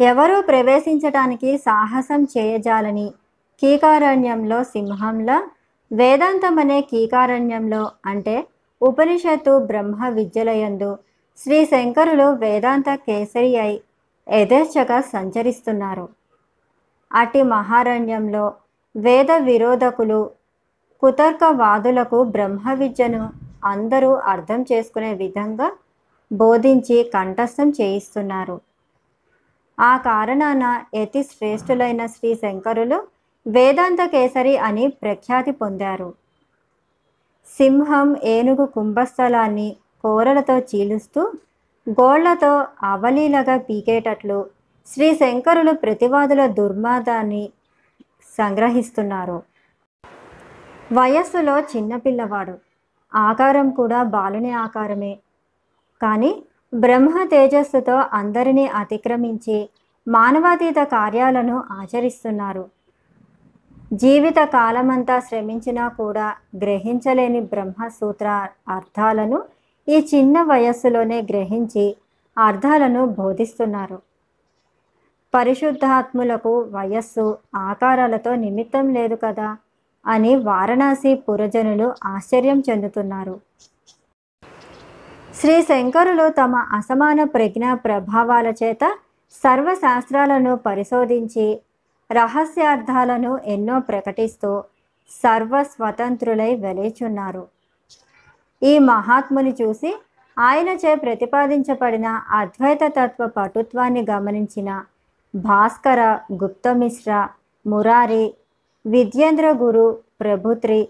ఎవరూ 0.01 0.41
ప్రవేశించటానికి 0.41 1.59
సాహసం 1.59 2.23
చేయజాలని 2.25 3.13
కీకారణ్యంలో 3.63 4.63
సింహంలా 4.65 5.39
వేదాంతమనే 5.91 6.81
కీకారణ్యంలో 6.81 7.91
అంటే 8.07 8.47
ఉపనిషత్తు 8.83 9.59
బ్రహ్మ 9.59 10.09
విద్యలయందు 10.09 10.99
శ్రీ 11.39 11.65
శంకరులు 11.65 12.25
వేదాంత 12.25 12.95
కేసరి 12.95 13.57
అయి 13.57 13.81
యథేచ్ఛగా 14.27 15.01
సంచరిస్తున్నారు. 15.01 16.09
అటి 17.13 17.43
మహారణ్యంలో 17.43 18.45
వేద 18.97 19.31
విరోధకులు 19.41 20.21
కుతర్కవాదులకు 21.03 22.23
బ్రహ్మ 22.25 22.73
విద్యను 22.73 23.33
అందరూ 23.65 24.15
అర్థం 24.15 24.63
చేసుకునే 24.73 25.13
విధంగా 25.15 25.73
బోధించి 26.33 27.03
కంఠస్థం 27.15 27.69
చేయిస్తున్నారు. 27.71 28.61
ఆ 29.79 29.97
కారణాన 29.97 30.83
యతి 30.95 31.23
శ్రేష్ఠులైన 31.23 32.07
శ్రీ 32.07 32.35
శంకరులు 32.35 32.99
వేదాంత 33.47 34.05
కేసరి 34.05 34.57
అని 34.57 34.89
ప్రఖ్యాతి 34.89 35.51
పొందారు. 35.51 36.15
సింహం 37.49 38.17
ఏనుగు 38.25 38.67
కుంభస్థలాన్ని 38.67 39.77
కోరలతో 40.05 40.59
చీలుస్తూ 40.59 41.23
గోళ్ళతో 41.87 42.67
అవలీలగా 42.83 43.57
పీకేటట్లు 43.57 44.47
శ్రీ 44.87 45.15
శంకరులు 45.15 45.73
ప్రతివాదుల 45.73 46.47
దుర్మాదాన్ని 46.47 47.51
సంగ్రహిస్తున్నారు. 48.39 49.50
వయస్సులో 50.93 51.59
చిన్నపిల్లవాడు 51.61 52.55
ఆకారం 53.15 53.71
కూడా 53.71 54.03
బాలుని 54.03 54.53
ఆకారమే. 54.53 55.19
కానీ 56.03 56.43
బ్రహ్మ 56.75 57.25
తేజస్సుతో 57.25 58.03
అందరినీ 58.13 58.67
అతిక్రమించి 58.67 59.69
మానవాతీత 60.09 60.83
కార్యాలను 60.83 61.65
ఆచరిస్తున్నారు. 61.71 62.65
జీవిత 63.93 64.35
కాలమంతా 64.45 65.21
శ్రమించినా 65.21 65.89
కూడా 65.89 66.35
గ్రహించలేని 66.57 67.41
బ్రహ్మసూత్ర 67.41 68.49
అర్థాలను 68.69 69.43
ఈ 69.89 70.09
చిన్న 70.15 70.43
వయస్సులోనే 70.43 71.23
గ్రహించి 71.23 71.97
అర్థాలను 72.39 73.07
బోధిస్తున్నారు. 73.07 73.99
పరిశుద్ధాత్ములకు 75.35 76.59
వయస్సు 76.61 77.39
ఆకారాలతో 77.55 78.35
నిమిత్తం 78.35 78.95
లేదు 78.95 79.15
కదా? 79.15 79.57
అని 80.07 80.37
వారణాసి 80.37 81.15
పురజనులు 81.15 81.95
ఆశ్చర్యం 82.05 82.63
చెందుతున్నారు. 82.71 83.41
శ్రీ 85.35 85.63
శంకరులు 85.63 86.29
తమ 86.29 86.57
అసమాన 86.57 87.25
ప్రజ్ఞ 87.25 87.75
ప్రభావాల 87.75 88.47
చేత 88.47 88.97
సర్వశాస్త్రాలను 89.33 90.57
పరిశోధించి 90.57 91.61
రహస్యార్థాలను 92.13 93.39
ఎన్నో 93.47 93.79
ప్రకటిస్తూ 93.79 94.65
సర్వస్వతంత్రులై 95.11 96.55
వెలేచున్నారు. 96.55 97.49
ఈ 98.63 98.79
మహాత్ముని 98.79 99.55
చూసి 99.63 99.95
ఆయనచే 100.39 100.95
ప్రతిపాదించబడిన 100.95 102.07
అద్వైత 102.31 102.79
తత్వ 102.87 103.27
పటుత్వాన్ని 103.27 104.07
గమనించిన 104.11 104.85
భాస్కర 105.35 106.19
గుప్తమిశ్ర 106.33 107.29
మురారి 107.67 108.35
విద్యేంద్ర 108.87 109.55
గురు 109.59 109.99
ప్రభుత్రి. 110.21 110.89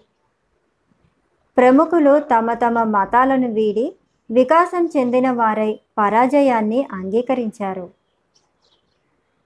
ప్రముఖులు 1.56 2.18
తమ 2.18 2.52
తమ 2.52 2.82
మతాలను 2.82 3.49
వీడి 3.52 3.97
వికాసం 4.30 4.88
చెందిన 4.97 5.30
వారై 5.30 5.80
పరాజయాన్ని 5.99 6.88
అంగీకరించారు. 6.92 7.90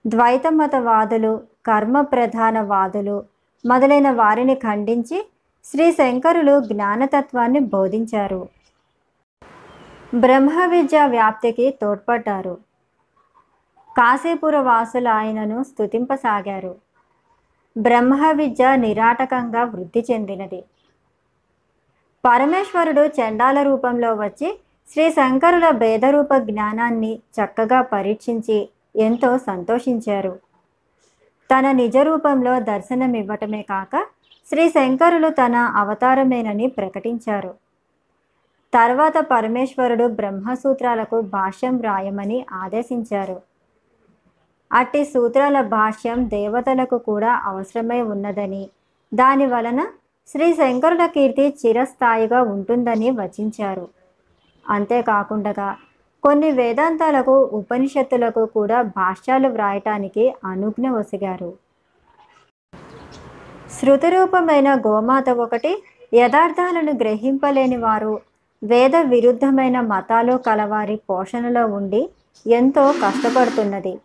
ద్వైత 0.06 0.46
మతవాదులు 0.46 1.42
కర్మ 1.66 2.00
ప్రధాన 2.00 2.60
వాదులు 2.60 3.24
మొదలైన 3.66 4.10
వారిని 4.10 4.54
ఖండించి 4.54 5.28
శ్రీ 5.64 5.92
శంకరులు 5.92 6.60
జ్ఞానతత్వాన్ని 6.60 7.58
బోధించారు. 7.58 8.48
బ్రహ్మ 10.14 10.64
విద్య 10.64 11.06
వ్యాప్తికి 11.06 11.78
తోడ్పడ్డారు. 11.82 12.58
కాశీపుర 13.96 14.58
వాసులు 14.58 15.08
ఆయనను 15.08 15.62
స్తుతింపసాగారు. 15.62 16.83
బ్రహ్మ 17.78 18.30
విద్య 18.30 18.76
నిరాటకంగా 18.76 19.64
వృద్ధి 19.64 20.04
చెందినది. 20.10 20.64
పరమేశ్వరుడు 22.24 23.00
చండాల 23.00 23.62
రూపంలో 23.62 24.14
వచ్చి 24.14 24.58
శ్రీ 24.92 25.10
శంకరుల 25.10 25.70
భేదరూప 25.70 26.34
జ్ఞానాన్ని 26.34 27.14
చక్కగా 27.14 27.82
పరీక్షించి 27.82 28.68
ఎంతో 28.96 29.38
సంతోషించారు. 29.38 30.38
తన 31.50 31.70
నిజ 31.70 31.96
రూపంలో 31.96 32.60
దర్శనమివ్వటమే 32.60 33.62
కాక 33.62 34.06
శ్రీ 34.48 34.68
శంకరులు 34.68 35.28
తన 35.28 35.56
అవతారమేనని 35.56 36.66
ప్రకటించారు. 36.66 37.54
తర్వాత 38.74 39.14
పరమేశ్వరుడు 39.30 40.06
బ్రహ్మసూత్రాలకు 40.08 41.20
భాష్యం 41.20 41.76
వ్రాయమని 41.76 42.46
ఆదేశించారు. 42.52 43.53
అట్టి 44.72 45.04
సూత్రాల 45.04 45.60
భాష్యం 45.60 46.28
దేవతలకు 46.28 46.98
కూడా 46.98 47.42
అవసరమై 47.44 48.00
ఉన్నదని. 48.00 48.68
దాని 49.14 49.46
వలన 49.46 49.86
శ్రీ 50.28 50.54
శంకరుల 50.54 51.06
కీర్తి 51.06 51.48
చిరస్థాయిగా 51.48 52.42
ఉంటుందని 52.42 53.10
వచించారు. 53.10 53.88
అంతేకాకుండా 54.68 55.76
కొన్ని 56.22 56.50
వేదాంతాలకు 56.50 57.32
ఉపనిషత్తులకు 57.52 58.44
కూడా 58.46 58.82
భాష్యాలు 58.82 59.48
వ్రాయటానికి 59.48 60.34
అనుజ్ఞ 60.44 60.88
ఒసిగారు. 60.90 61.54
శృతిరూపమైన 63.80 64.74
గోమాత 64.86 65.28
ఒకటి 65.30 65.82
యథార్థాలను 66.14 66.92
గ్రహింపలేని 66.92 67.76
వారు 67.76 68.20
వేద 68.62 68.96
విరుద్ధమైన 68.96 69.80
మతాలు 69.80 70.36
కలవారి 70.36 70.96
పోషణలో 71.10 71.66
ఉండి 71.66 72.08
ఎంతో 72.46 72.92
కష్టపడుతున్నది. 72.92 73.98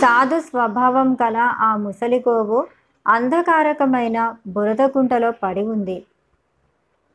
సాధు 0.00 0.40
స్వభావం 0.40 1.16
గల 1.22 1.36
ఆ 1.36 1.76
ముసలి 1.76 2.24
గోవు 2.28 2.66
అంధకారకమైన 3.06 4.34
బురదకుంటలో 4.46 5.30
పడి 5.30 5.62
ఉంది. 5.62 6.06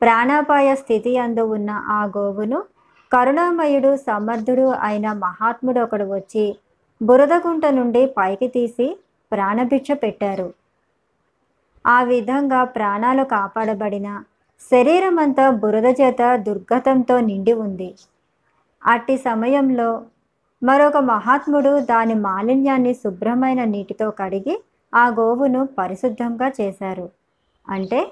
ప్రాణాపాయ 0.01 0.75
స్థితి 0.75 1.17
అందు 1.17 1.41
ఉన్న 1.41 1.69
ఆ 1.69 2.05
గోవును 2.05 2.63
కరుణామయుడు 3.13 3.95
సమర్థుడు 3.95 4.65
అయిన 4.69 5.13
మహాత్ముడు 5.13 5.79
ఒకడు 5.79 6.03
వచ్చి 6.03 6.55
బురదగుంట 7.01 7.65
నుండి 7.65 8.05
పైకి 8.17 8.47
తీసి 8.47 8.97
ప్రాణభిక్ష 9.31 9.91
పెట్టారు. 9.91 10.53
ఆ 11.85 12.03
విధంగా 12.03 12.63
ప్రాణాలు 12.63 13.23
కాపాడబడిన 13.23 14.23
శరీరమంతా 14.71 15.49
బురద 15.49 15.85
చేత 16.01 16.35
దుర్గతంతో 16.35 17.19
నిండి 17.19 17.53
ఉంది. 17.53 17.95
అట్టి 18.85 19.17
సమయంలో 19.17 20.01
మరొక 20.63 20.97
మహాత్ముడు 20.97 21.79
దాని 21.79 22.13
మాలిన్యాన్ని 22.13 22.93
శుభ్రమైన 22.93 23.63
నీటితో 23.63 24.11
కడిగి 24.11 24.63
ఆ 24.95 25.07
గోవును 25.09 25.69
పరిశుద్ధంగా 25.77 26.51
చేశారు. 26.61 27.09
అంటే 27.69 28.11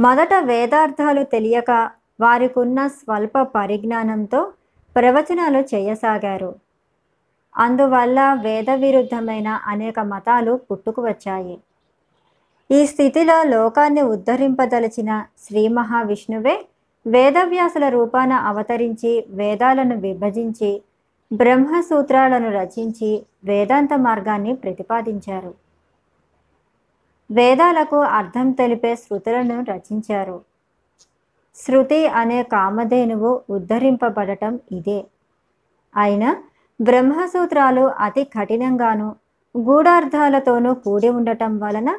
మొదట 0.00 0.34
వేదార్థాలు 0.34 1.22
తెలియక 1.22 1.90
వారికున్న 2.20 2.86
స్వల్ప 2.86 3.42
పరిజ్ఞానంతో 3.42 4.52
ప్రవచనాలు 4.96 5.58
చేయసాగారు. 5.74 6.54
అందువల్ల 7.56 8.38
వేద 8.42 8.70
విరుద్ధమైన 8.70 9.48
అనేక 9.48 10.00
మతాలు 10.00 10.60
పుట్టుకు 10.70 11.02
వచ్చాయి. 11.02 11.58
ఈ 12.70 12.86
స్థితిలో 12.86 13.42
లోకాన్ని 13.42 14.02
ఉద్ధరింపదలిచిన 14.02 15.24
శ్రీ 15.44 15.68
మహావిష్ణువే 15.68 16.66
వేదవ్యాసుల 17.08 17.88
రూపాన 17.88 18.32
అవతరించి 18.32 19.12
వేదాలను 19.30 19.96
విభజించి 19.96 20.70
బ్రహ్మసూత్రాలను 21.32 22.50
రచించి 22.50 23.10
వేదాంత 23.44 23.92
మార్గాన్ని 23.96 24.52
ప్రతిపాదించారు. 24.54 25.54
వేదాలకు 27.30 27.96
అర్థం 28.18 28.50
తెలిపే 28.50 28.96
శృతులను 28.96 29.64
రచించారు. 29.70 30.36
శృతి 31.56 32.06
అనే 32.20 32.42
కామధేనువు 32.42 33.40
ఉద్ధరింపబడటం 33.50 34.60
ఇదే. 34.72 35.00
అయినా 35.96 36.30
బ్రహ్మసూత్రాలు 36.80 37.80
అతి 37.80 38.24
కఠినంగాను 38.24 39.08
గూఢార్థాలతోనూ 39.54 40.74
కూడి 40.74 41.08
ఉండటం 41.08 41.58
వలన 41.58 41.90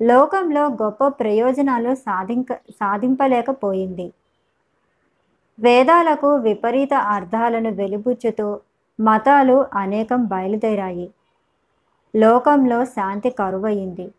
లోకంలో 0.00 0.64
గొప్ప 0.82 1.06
ప్రయోజనాలు 1.20 1.94
సాధింక 1.94 2.52
సాధింపలేకపోయింది. 2.52 4.06
వేదాలకు 5.58 6.34
విపరీత 6.34 6.94
అర్థాలను 6.94 7.70
వెలిబుచ్చుతూ 7.70 8.60
మతాలు 9.00 9.66
అనేకం 9.74 10.24
బయలుదేరాయి. 10.24 11.10
లోకంలో 12.16 12.84
శాంతి 12.84 13.30
కరువయింది 13.30 14.10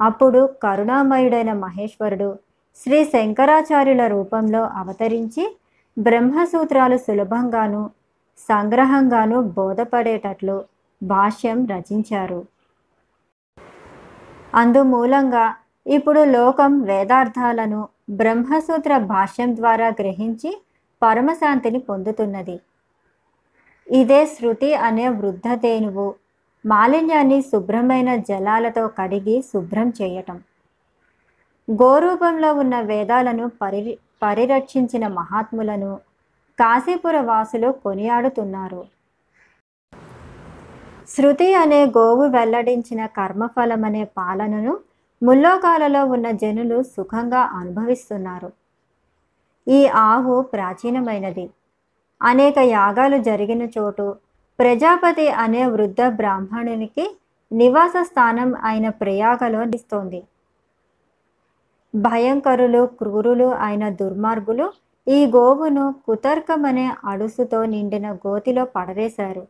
అప్పుడు 0.00 0.48
కరుణామయుడైన 0.62 1.52
మహేశ్వరుడు 1.52 2.38
శ్రీ 2.76 3.04
శంకరాచార్యుల 3.04 4.06
రూపంలో 4.06 4.62
అవతరించి 4.62 5.56
బ్రహ్మసూత్రాలు 5.98 6.96
సులభంగాను 6.96 7.90
సంగ్రహంగాను 8.38 9.42
బోధపడేటట్లు 9.42 10.64
భాష్యం 11.02 11.66
రచించారు. 11.66 12.46
అందుమూలంగా 14.54 15.54
ఇప్పుడు 15.86 16.24
లోకం 16.24 16.82
వేదార్థాలను 16.82 17.88
బ్రహ్మసూత్ర 18.10 18.98
భాష్యం 18.98 19.56
ద్వారా 19.56 19.88
గ్రహించి 19.88 20.62
పరమశాంతిని 21.02 21.78
పొందుతున్నది. 21.78 22.60
ఇదే 23.92 24.26
శృతి 24.26 24.74
అనే 24.74 25.08
వృద్ధతేనువు 25.08 26.14
మాలిన్యాన్ని 26.66 27.42
శుభ్రమైన 27.42 28.16
జలాలతో 28.16 28.88
కడిగి 28.88 29.42
శుభ్రం 29.42 29.92
చేయటం. 30.02 30.40
గోరూపంలో 31.82 32.54
ఉన్న 32.54 32.80
వేదాలను 32.80 33.50
పరి 33.62 33.98
పరిరక్షించిన 34.22 35.06
మహాత్ములను 35.06 35.96
కాశీపుర 36.60 37.20
వాసులు 37.20 37.72
కొనియాడుతున్నారు. 37.72 38.84
శృతి 41.08 41.54
అనే 41.54 41.86
గోవు 41.86 42.26
వెల్లడించిన 42.26 43.06
కర్మఫలమనే 43.06 44.04
పాలనను 44.04 44.78
ముల్లోకాలలో 45.22 46.04
ఉన్న 46.04 46.30
జనులు 46.30 46.82
సుఖంగా 46.82 47.40
అనుభవిస్తున్నారు. 47.40 48.52
ఈ 49.68 49.86
ఆవు 49.86 50.42
ప్రాచీనమైనది. 50.42 51.50
అనేక 52.22 52.58
యాగాలు 52.58 53.18
జరిగిన 53.18 53.62
చోటు 53.62 54.16
ప్రజాపతి 54.58 55.28
అనే 55.28 55.66
వృద్ధ 55.66 56.02
బ్రాహ్మణునికి 56.08 57.16
నివాస 57.52 57.92
స్థానం 58.00 58.54
అయిన 58.64 58.88
ప్రయాగలో 58.88 59.64
నిస్తోంది 59.64 60.22
భయంకరులు 61.94 62.86
క్రూరులు 62.86 63.44
అయిన 63.44 63.88
దుర్మార్గులు 63.88 64.72
ఈ 65.08 65.26
గోవును 65.26 65.94
కుతర్కమనే 66.06 66.92
అడుసుతో 67.04 67.64
నిండిన 67.64 68.12
గోతిలో 68.12 68.64
పడవేశారు. 68.64 69.46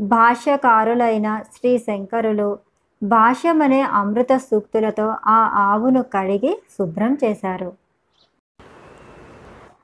భాష్యకారులైన 0.00 1.42
శ్రీ 1.42 1.78
శంకరులు 1.78 2.58
భాష్యమనే 3.02 3.82
అమృత 3.82 4.36
సూక్తులతో 4.36 5.14
ఆ 5.26 5.38
ఆవును 5.54 6.02
కడిగి 6.02 6.58
శుభ్రం 6.78 7.18
చేశారు. 7.24 7.72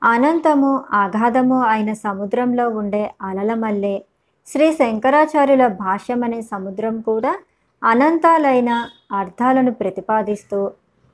అనంతము 0.03 0.83
అగాధము 0.93 1.61
అయిన 1.63 1.93
సముద్రంలో 1.93 2.69
ఉండే 2.69 3.13
అలల 3.21 3.53
మల్లె 3.53 4.01
శ్రీ 4.47 4.73
శంకరాచార్యుల 4.73 5.67
భాష్యమనే 5.67 6.41
సముద్రం 6.41 7.01
కూడా 7.01 7.39
అనంతాలైన 7.83 8.89
అర్థాలను 9.11 9.71
ప్రతిపాదిస్తూ 9.71 10.71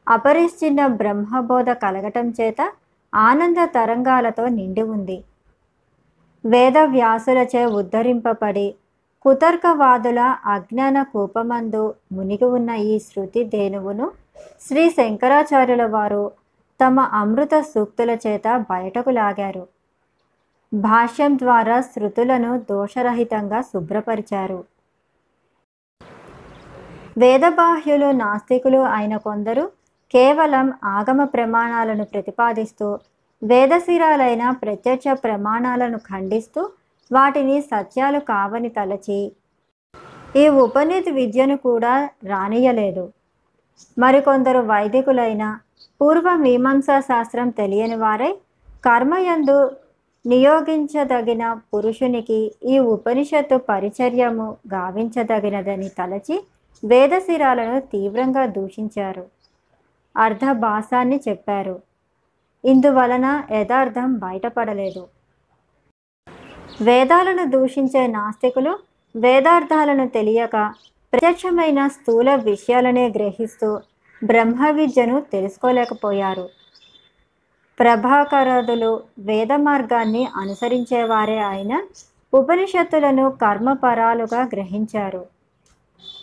అపరిశ్చిన్న 0.09 0.87
బ్రహ్మబోధ 0.87 1.69
కలగటం 1.69 2.33
చేత 2.41 2.71
ఆనంద 3.15 3.55
తరంగాలతో 3.65 4.47
నిండి 4.47 4.81
ఉంది. 4.81 5.23
వేద 6.45 6.77
వ్యాసులచే 6.77 7.65
ఉద్ధరింపబడి 7.65 8.75
కుతర్కవాదుల 9.25 10.19
అజ్ఞాన 10.45 11.03
కూపమందు 11.03 11.93
మునిగి 12.11 12.45
ఉన్న 12.45 12.69
ఈ 12.69 12.99
శృతి 12.99 13.43
ధేనువును 13.43 14.11
శ్రీ 14.61 14.89
శంకరాచార్యుల 14.89 15.85
వారు 15.85 16.31
తమ 16.79 16.99
అమృత 16.99 17.61
సూక్తుల 17.61 18.17
చేత 18.27 18.65
బయటకు 18.69 19.09
లాగారు. 19.09 19.67
భాష్యం 20.73 21.39
ద్వారా 21.39 21.81
శృతులను 21.81 22.59
దోషరహితంగా 22.69 23.61
శుభ్రపరిచారు. 23.61 24.63
వేదబాహ్యులు 27.17 28.11
నాస్తికులు 28.11 28.77
అయిన 28.77 29.17
కొందరు 29.17 29.71
కేవలం 30.13 30.73
ఆగమ 30.83 31.23
ప్రమాణాలను 31.23 32.05
ప్రతిపాదిస్తూ 32.05 32.99
వేదశిరాలైన 33.43 34.51
ప్రత్యక్ష 34.51 35.03
ప్రమాణాలను 35.23 35.97
ఖండిస్తూ 35.97 36.69
వాటిని 37.11 37.61
సత్యాలు 37.61 38.19
కావని 38.19 38.69
తలచి 38.69 39.31
ఈ 40.35 40.47
ఉపనీతి 40.47 41.11
విద్యను 41.11 41.57
కూడా 41.57 42.09
రానియలేదు 42.25 43.11
మరికొందరు 43.97 44.59
వైదికులైన 44.59 45.57
పూర్వ 46.01 46.35
మీమాంసా 46.35 46.99
శాస్త్రం 46.99 47.49
తెలియని 47.49 47.95
వారై 47.95 48.31
కర్మయందు 48.85 49.71
నియోగించదగిన 50.25 51.53
పురుషునికి 51.53 52.51
ఈ 52.63 52.79
ఉపనిషత్తు 52.79 53.57
పరిచర్యము 53.57 54.57
గావించదగినదని 54.73 55.89
తలచి 55.89 56.43
వేదశిరాలను 56.83 57.79
తీవ్రంగా 57.79 58.45
దూషించారు. 58.45 59.25
అర్ధభాసాన్ని 60.15 61.19
చెప్పారు. 61.27 61.75
ఇందువలన 62.63 63.43
యథార్థం 63.51 64.13
బయటపడలేదు. 64.13 65.03
వేదాలను 66.81 67.49
దూషించే 67.49 68.07
నాస్తికులు 68.07 68.79
వేదార్థాలను 69.15 70.07
తెలియక 70.07 70.73
ప్రత్యక్షమైన 71.13 71.87
స్థూల 71.87 72.35
విషయాలనే 72.35 73.09
గ్రహిస్తూ 73.09 73.79
బ్రహ్మ 74.23 74.69
విద్యను 74.69 75.21
తెలుసుకోలేకపోయారు. 75.21 76.49
ప్రభాకరదులు 77.79 79.03
వేద 79.19 79.53
మార్గాన్ని 79.53 80.27
అనుసరించేవారే 80.35 81.37
ఆయన 81.37 81.83
ఉపనిషత్తులను 82.33 83.31
కర్మపరాలుగా 83.31 84.41
గ్రహించారు. 84.41 85.25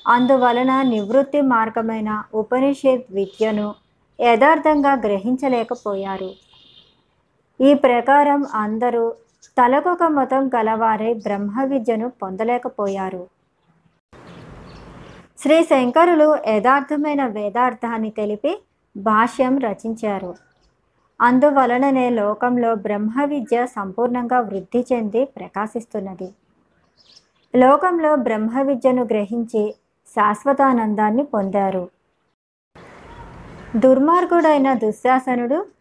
అందువలన 0.07 0.83
నివృత్తి 0.83 1.41
మార్గమైన 1.41 2.23
ఉపనిషత్ 2.35 3.13
విద్యను 3.13 3.75
యథార్థంగా 4.21 4.93
గ్రహించలేకపోయారు. 4.95 6.31
ఈ 7.61 7.75
ప్రకారం 7.75 8.47
అందరూ 8.55 9.15
తలకొక 9.59 10.03
మతం 10.03 10.51
గలవారే 10.57 11.15
బ్రహ్మ 11.15 11.63
విద్యను 11.65 12.09
పొందలేకపోయారు. 12.09 13.27
శ్రీ 15.39 15.65
శంకరులు 15.65 16.39
యథార్థమైన 16.47 17.27
వేదార్థాన్ని 17.27 18.11
తెలిపి 18.11 18.63
భాష్యం 18.97 19.59
రచించారు. 19.59 20.35
అందువలననే 21.21 22.11
లోకంలో 22.11 22.75
బ్రహ్మ 22.75 23.25
విద్య 23.25 23.67
సంపూర్ణంగా 23.67 24.41
వృద్ధి 24.41 24.85
చెంది 24.93 25.25
ప్రకాశిస్తున్నది. 25.25 26.35
లోకంలో 27.57 28.17
బ్రహ్మ 28.17 28.61
విద్యను 28.61 29.03
గ్రహించి 29.03 29.75
శాశ్వతానందాన్ని 30.07 31.25
పొందారు. 31.25 31.89
దుర్మార్గుడైన 33.77 34.73
దుశ్శాసనుడు 34.73 35.78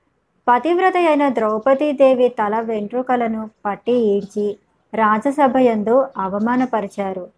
పతివ్రత 0.48 0.98
అయిన 0.98 1.30
ద్రౌపదీదేవి 1.30 2.28
తల 2.30 2.60
వెంట్రుకలను 2.60 3.50
పట్టి 3.66 3.92
ఈడ్చి 3.92 4.58
రాజసభయందు 4.94 6.08
అవమానపరిచారు. 6.18 7.30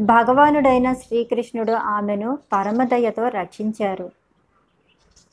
భగవానుడైన 0.00 0.92
శ్రీకృష్ణుడు 0.92 1.72
ఆమెను 1.72 2.38
పరమదయతో 2.52 3.28
రక్షించారు. 3.28 4.10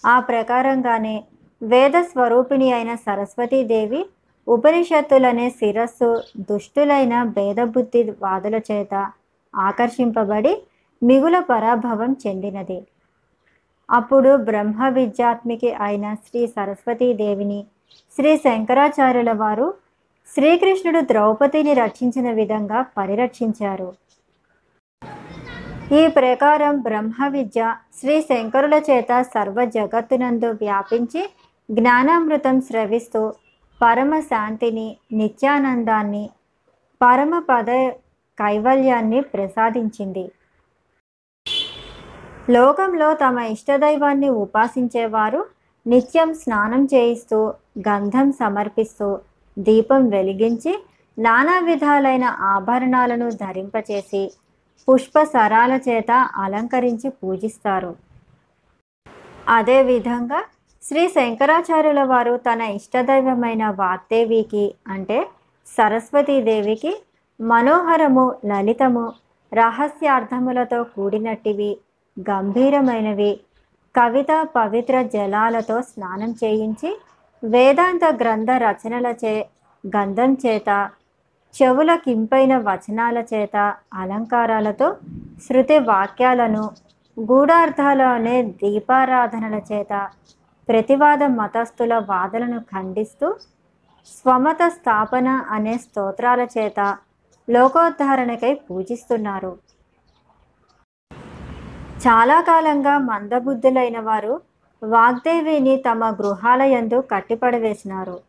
ఆ 0.05 0.19
ప్రకారంగానే 0.19 1.23
వేద 1.61 2.01
స్వరూపిణి 2.01 2.73
అయిన 2.73 2.95
సరస్వతీదేవి 2.95 4.05
ఉపనిషత్తులనే 4.47 5.49
శిరస్సు 5.49 6.21
దుష్టులైన 6.37 7.23
భేదబుద్ధి 7.23 8.03
వాదుల 8.21 8.59
చేత 8.71 9.11
ఆకర్షింపబడి 9.55 10.53
మిగుల 11.03 11.39
పరాభవం 11.39 12.15
చెందినది. 12.27 12.81
అప్పుడు 13.89 14.35
బ్రహ్మ 14.37 14.87
విద్యాత్మికి 14.87 15.73
అయిన 15.73 16.13
శ్రీ 16.13 16.47
సరస్వతీదేవిని 16.47 17.65
శ్రీ 18.15 18.37
శంకరాచార్యుల 18.37 19.31
వారు 19.31 19.73
శ్రీకృష్ణుడు 20.27 20.99
ద్రౌపదిని 20.99 21.73
రక్షించిన 21.73 22.31
విధంగా 22.31 22.81
పరిరక్షించారు. 22.81 23.93
ఈ 25.93 26.07
ప్రకారం 26.07 26.81
బ్రహ్మ 26.81 27.27
విద్య 27.27 27.75
శ్రీ 27.99 28.21
శంకరుల 28.21 28.73
చేత 28.89 29.21
సర్వ 29.21 29.65
జగత్తునందు 29.65 30.47
వ్యాపించి 30.47 31.29
జ్ఞానామృతం 31.69 32.61
స్రవిస్తూ 32.61 33.33
పరమ 33.81 34.19
శాంతిని 34.19 34.97
నిత్యానందాన్ని 35.11 36.29
పరమ 37.01 37.39
పద 37.39 37.69
కైవల్యాన్ని 38.37 39.21
ప్రసాదించింది. 39.21 40.25
లోకంలో 42.49 43.07
తమ 43.13 43.39
ఇష్టదైవాన్ని 43.53 44.29
ఉపాసించేవారు 44.43 45.41
నిత్యం 45.85 46.29
స్నానం 46.33 46.81
చేయిస్తూ 46.93 47.39
గంధం 47.87 48.27
సమర్పిస్తూ 48.31 49.07
దీపం 49.57 50.01
వెలిగించి 50.09 50.73
నానా 51.17 51.55
విధాలైన 51.59 52.25
ఆభరణాలను 52.53 53.27
ధరింపచేసి 53.41 54.21
పుష్ప 54.87 55.23
సరాల 55.23 55.73
చేత 55.87 56.11
అలంకరించి 56.35 57.09
పూజిస్తారు. 57.23 57.91
అదేవిధంగా 59.47 60.39
శ్రీ 60.83 61.03
శంకరాచార్యుల 61.07 62.01
వారు 62.03 62.33
తన 62.37 62.61
ఇష్టదైవమైన 62.77 63.63
వాగ్దేవికి 63.79 64.65
అంటే 64.87 65.19
సరస్వతీదేవికి 65.67 66.93
మనోహరము 67.39 68.25
లలితము 68.45 69.05
రహస్యార్థములతో 69.51 70.79
కూడినట్టివి. 70.83 71.71
గంభీరమైనవి. 72.27 73.39
కవిత 73.95 74.31
పవిత్ర 74.55 75.01
జలాలతో 75.01 75.81
స్నానం 75.81 76.31
చేయించి 76.43 76.89
వేదాంత 77.43 78.05
గ్రంథ 78.21 78.51
రచనలచే 78.51 79.49
గంధం 79.83 80.33
చేత 80.33 80.89
చెవుల 81.55 81.95
కింపైన 81.95 82.57
వచనాల 82.57 83.17
చేత 83.33 83.57
అలంకారాలతో 83.93 84.95
శృతి 85.41 85.77
వాక్యాలను 85.77 86.69
గూఢార్థాలనే 87.17 88.41
దీపారాధనల 88.43 89.61
చేత 89.71 90.09
ప్రతివాద 90.69 91.23
మతస్థుల 91.23 91.93
వాదనను 91.97 92.59
ఖండిస్తూ 92.59 93.27
స్వమత 94.07 94.67
స్థాపన 94.67 95.29
అనే 95.29 95.77
స్తోత్రాల 95.77 96.41
చేత 96.57 96.97
లోకోద్ధారణకై 97.47 98.53
పూజిస్తున్నారు. 98.53 99.51
చాలా 102.07 102.41
కాలంగా 102.41 102.97
మందబుద్ధులైన 102.97 103.99
వారు 103.99 104.41
వాగ్దేవిని 104.83 105.77
తమ 105.77 106.09
గృహాలయందు 106.09 107.03
కట్టిపడవేసినారు. 107.11 108.19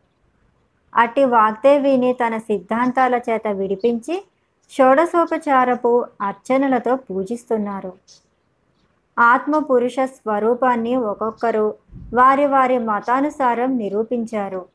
అట్టి 0.95 1.23
వాగ్దేవిని 1.25 2.13
తన 2.13 2.37
సిద్ధాంతాల 2.37 3.15
చేత 3.29 3.47
విడిపించి 3.47 4.23
షోడశోపచారపు 4.71 6.05
అర్చనలతో 6.21 6.95
పూజిస్తున్నారు. 6.95 7.93
ఆత్మ 9.19 9.59
పురుష 9.59 9.95
స్వరూపాన్ని 9.99 10.95
ఒక్కొక్కరు 10.95 11.65
వారి 12.13 12.45
వారి 12.45 12.77
మతానుసారం 12.77 13.77
నిరూపించారు. 13.77 14.65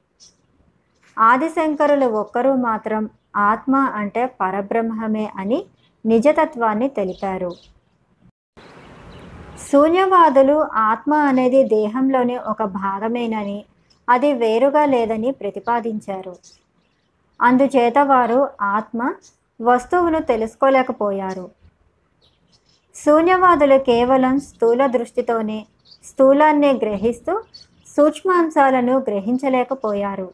ఆదిశంకరులు 1.19 2.07
ఒక్కరు 2.07 2.55
మాత్రం 2.55 3.11
ఆత్మ 3.37 3.77
అంటే 3.77 4.27
పరబ్రహ్మమే 4.27 5.31
అని 5.37 5.65
నిజతత్వాన్ని 6.05 6.89
తెలిపారు. 6.89 7.76
శూన్యవాదులు 9.65 10.67
ఆత్మ 10.75 11.15
అనేది 11.15 11.65
దేహంలోని 11.65 12.37
ఒక 12.37 12.63
భాగమేనని 12.63 13.65
అది 14.09 14.33
వేరుగా 14.33 14.85
లేదని 14.85 15.31
ప్రతిపాదించారు. 15.31 16.35
అందుచేత 17.41 17.99
వారు 17.99 18.49
ఆత్మ 18.63 19.15
వస్తువును 19.61 20.19
తెలుసుకోలేకపోయారు. 20.19 21.51
శూన్యవాదులు 22.95 23.79
కేవలం 23.79 24.39
స్థూల 24.41 24.87
దృష్టితోనే 24.87 25.67
స్థూలాన్ని 26.05 26.73
గ్రహిస్తూ 26.73 27.43
సూక్ష్మాంశాలను 27.87 28.99
గ్రహించలేకపోయారు. 28.99 30.33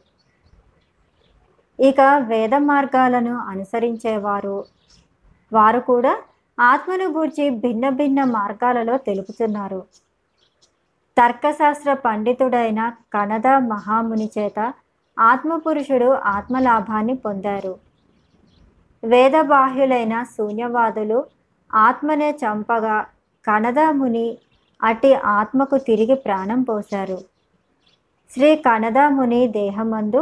ఇక 1.79 2.01
వేద 2.01 2.55
మార్గాలను 2.55 3.37
అనుసరించేవారు 3.37 4.65
వారు 5.53 5.79
కూడా 5.79 6.17
ఆత్మను 6.59 7.07
గూర్చి 7.11 7.49
భిన్న 7.49 7.89
భిన్న 7.89 8.23
మార్గాలలో 8.23 8.97
తెలుపుతున్నారు. 8.97 9.83
తర్కశాస్త్ర 11.17 11.93
పండితుడైన 11.93 12.93
కనద 13.13 13.47
మహాముని 13.47 14.29
చేత 14.37 14.73
ఆత్మపురుషుడు 15.19 16.09
ఆత్మలాభాన్ని 16.11 17.15
పొందారు. 17.15 17.79
వేదబాహ్యులైన 19.03 20.23
శూన్యవాదులు 20.23 21.25
ఆత్మనే 21.73 22.29
చంపగా 22.31 23.05
కనదాముని 23.47 24.37
అటి 24.83 25.13
ఆత్మకు 25.13 25.77
తిరిగి 25.77 26.15
ప్రాణం 26.15 26.61
పోశారు. 26.61 27.17
శ్రీ 28.31 28.55
కనదాముని 28.55 29.47
దేహమందు 29.47 30.21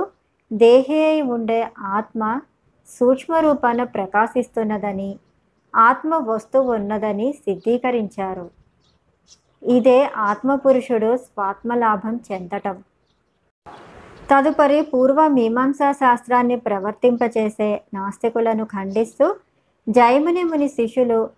దేహే 0.54 1.22
ఉండే 1.22 1.70
ఆత్మ 1.80 2.42
సూక్ష్మరూపాన 2.88 3.84
ప్రకాశిస్తున్నదని 3.84 5.20
ఆత్మ 5.76 6.16
వస్తువు 6.16 6.74
ఉన్నదని 6.74 7.34
సిద్ధీకరించారు. 7.34 8.52
ఇదే 9.68 10.12
ఆత్మపురుషుడు 10.18 11.18
స్వాత్మలాభం 11.18 12.20
చెందటం. 12.32 12.84
తదుపరి 14.32 14.82
పూర్వ 14.82 15.28
మీమాంసా 15.28 15.92
శాస్త్రాన్ని 15.92 16.56
ప్రవర్తింపచేసే 16.56 17.82
నాస్తికులను 17.94 18.66
ఖండిస్తూ 18.66 19.36
జైముని 19.90 20.44
ముని 20.44 20.68
శిష్యులు 20.68 21.30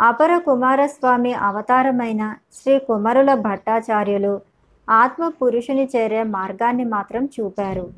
అపర 0.00 0.38
కుమారస్వామి 0.38 1.34
అవతారమైన 1.34 2.36
శ్రీ 2.54 2.78
కుమరుల 2.78 3.34
భట్టాచార్యులు 3.34 4.40
ఆత్మ 4.90 5.28
పురుషుని 5.28 5.88
చేరే 5.96 6.22
మార్గాన్ని 6.22 6.84
మాత్రం 6.84 7.28
చూపారు. 7.40 7.90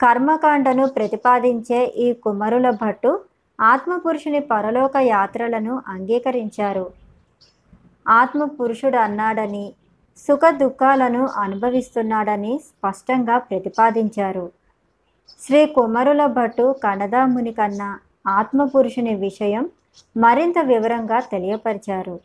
కర్మకాండను 0.00 0.86
ప్రతిపాదించే 0.86 1.84
ఈ 1.84 2.12
కుమరుల 2.12 2.70
భట్టు 2.70 3.20
ఆత్మపురుషుని 3.60 4.40
పరలోక 4.40 4.96
యాత్రలను 4.96 5.82
అంగీకరించారు. 5.88 6.90
ఆత్మ 8.08 8.44
పురుషుడు 8.44 8.96
అన్నాడని 8.96 9.72
సుఖ 10.18 10.40
దుఃఖాలను 10.50 11.26
అనుభవిస్తున్నాడని 11.26 12.58
స్పష్టంగా 12.58 13.38
ప్రతిపాదించారు. 13.38 14.52
శ్రీ 15.40 15.66
కుమరుల 15.66 16.26
భట్టు 16.26 16.74
కనదాముని 16.84 17.52
కన్నా 17.52 17.98
ఆత్మపురుషుని 18.26 19.14
విషయం 19.14 19.70
మరింత 20.16 20.58
వివరంగా 20.58 21.20
తెలియపరిచారు. 21.20 22.20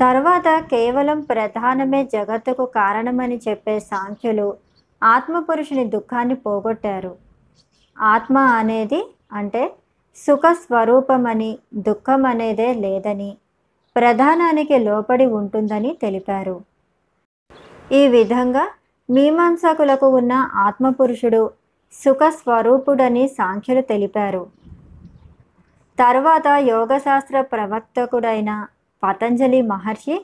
తర్వాత 0.00 0.48
కేవలం 0.70 1.20
ప్రధానమే 1.20 2.04
జగత్తుకు 2.04 2.64
కారణమని 2.66 3.40
చెప్పే 3.48 3.80
సాంఖ్యులు 3.80 4.54
ఆత్మపురుషుని 5.02 5.84
దుఃఖాన్ని 5.84 6.34
పోగొట్టారు. 6.34 7.16
ఆత్మ 8.00 8.38
అనేది 8.38 9.00
అంటే 9.32 9.62
సుఖ 10.16 10.40
స్వరూపమని 10.52 11.58
దుఃఖం 11.74 12.26
అనేదే 12.26 12.72
లేదని 12.74 13.30
ప్రధానానికి 13.96 14.78
లోపడి 14.78 15.26
ఉంటుందని 15.26 15.90
తెలిపారు. 16.02 16.56
ఈ 17.92 18.02
విధంగా 18.08 18.64
మీమాంసకులకు 19.08 20.06
ఉన్న 20.06 20.32
ఆత్మపురుషుడు 20.54 21.50
సుఖ 21.92 22.22
స్వరూపుడని 22.30 23.28
సాంఖ్యులు 23.28 23.80
తెలిపారు. 23.80 24.42
తర్వాత 25.98 26.46
యోగశాస్త్ర 26.46 27.40
ప్రవర్తకుడైన 27.40 28.66
పతంజలి 29.02 29.62
మహర్షి 29.62 30.16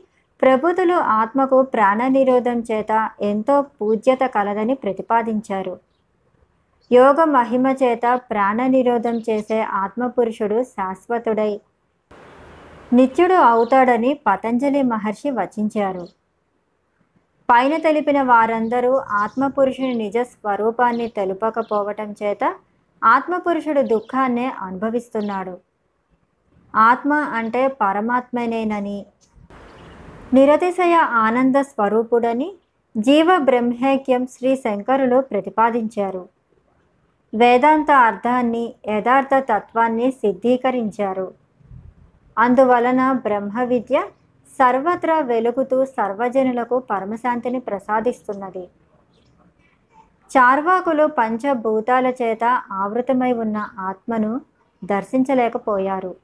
ప్రభుతులు 0.43 0.95
ఆత్మకు 0.95 1.63
ప్రాణనిరోధం 1.63 2.59
చేత 2.61 3.11
ఎంతో 3.23 3.61
పూజ్యత 3.63 4.23
కలదని 4.27 4.75
ప్రతిపాదించారు. 4.75 5.75
యోగ 6.93 7.25
మహిమ 7.25 7.67
చేత 7.67 8.15
ప్రాణ 8.15 8.67
నిరోధం 8.67 9.19
చేసే 9.19 9.61
ఆత్మపురుషుడు 9.61 10.63
శాశ్వతుడై. 10.63 11.61
నిత్యుడు 12.93 13.35
అవుతాడని 13.35 14.15
పతంజలి 14.27 14.83
మహర్షి 14.83 15.31
వచించారు. 15.31 16.09
పైన 17.51 17.77
తెలిపిన 17.77 18.23
వారందరూ 18.23 18.97
ఆత్మపురుషుని 18.97 19.95
నిజ 19.95 20.19
స్వరూపాన్ని 20.19 21.09
తెలుపకపోవటం 21.09 22.15
చేత 22.23 22.55
ఆత్మపురుషుడు 23.05 23.81
దుఃఖాన్నే 23.81 24.53
అనుభవిస్తున్నాడు. 24.61 25.59
ఆత్మ 26.77 27.13
అంటే 27.13 27.67
పరమాత్మనేనని. 27.67 29.07
నిరతిశయ 30.35 30.95
ఆనంద 30.95 31.57
స్వరూపుడని 31.57 32.53
జీవ 32.97 33.39
బ్రహ్మైక్యం 33.39 34.27
శ్రీ 34.27 34.57
శంకరులు 34.57 35.21
ప్రతిపాదించారు. 35.21 36.34
వేదాంత 37.35 37.91
అర్థాన్ని 37.91 38.75
యథార్థ 38.89 39.29
తత్వాన్ని 39.35 40.11
సిద్ధీకరించారు. 40.11 41.35
అందువలన 42.39 43.13
బ్రహ్మ 43.13 43.63
విద్య 43.63 44.03
సర్వత్రా 44.59 45.19
వెలుగుతూ 45.21 45.85
సర్వజనులకు 45.85 46.79
పరమశాంతిని 46.79 47.61
ప్రసాదిస్తున్నది. 47.61 48.69
చార్వాకులు 50.31 51.07
పంచభూతాల 51.07 52.07
చేత 52.07 52.45
ఆవృతమై 52.73 53.33
ఉన్న 53.33 53.69
ఆత్మను 53.79 54.41
దర్శించలేకపోయారు. 54.85 56.17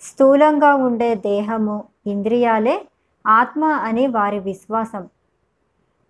స్థూలంగా 0.00 0.74
ఉండే 0.74 1.14
దేహము 1.14 1.84
ఇంద్రియాలే 2.06 2.86
ఆత్మ 3.26 3.64
అని 3.64 4.06
వారి 4.06 4.38
విశ్వాసం. 4.38 5.08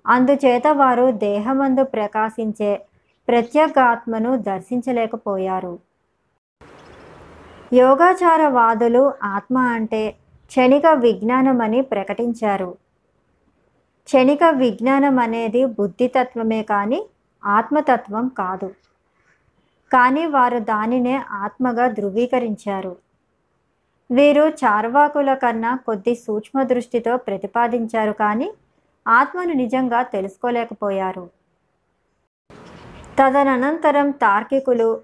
అందుచేత 0.07 0.67
వారు 0.67 1.11
దేహమందు 1.11 1.85
ప్రకాశించే 1.85 2.87
ప్రత్యేగాత్మను 3.29 4.37
దర్శించలేకపోయారు. 4.37 5.79
యోగాచారవాదులు 7.73 9.13
ఆత్మ 9.23 9.59
అంటే 9.59 10.11
క్షణిక 10.49 10.87
విజ్ఞానమని 10.87 11.81
ప్రకటించారు. 11.81 12.77
క్షణిక 14.07 14.45
విజ్ఞానం 14.45 15.19
అనేది 15.19 15.65
బుద్ధితత్వమే 15.65 16.63
కానీ 16.63 17.07
ఆత్మతత్వం 17.45 18.29
కాదు. 18.29 18.75
కానీ 19.93 20.27
వారు 20.27 20.59
దానినే 20.59 21.17
ఆత్మగా 21.17 21.89
ధృవీకరించారు. 21.89 22.97
వీరు 24.11 24.49
చార్వాకుల 24.49 25.35
కన్నా 25.35 25.77
కొద్ది 25.87 26.15
సూక్ష్మ 26.15 26.63
దృష్టితో 26.63 27.17
ప్రతిపాదించారు 27.17 28.13
కానీ 28.13 28.53
ఆత్మను 29.09 29.53
నిజంగా 29.53 30.03
తెలుసుకోలేకపోయారు. 30.03 31.36
తదనంతరం 33.19 34.11
తార్కికులు 34.11 35.01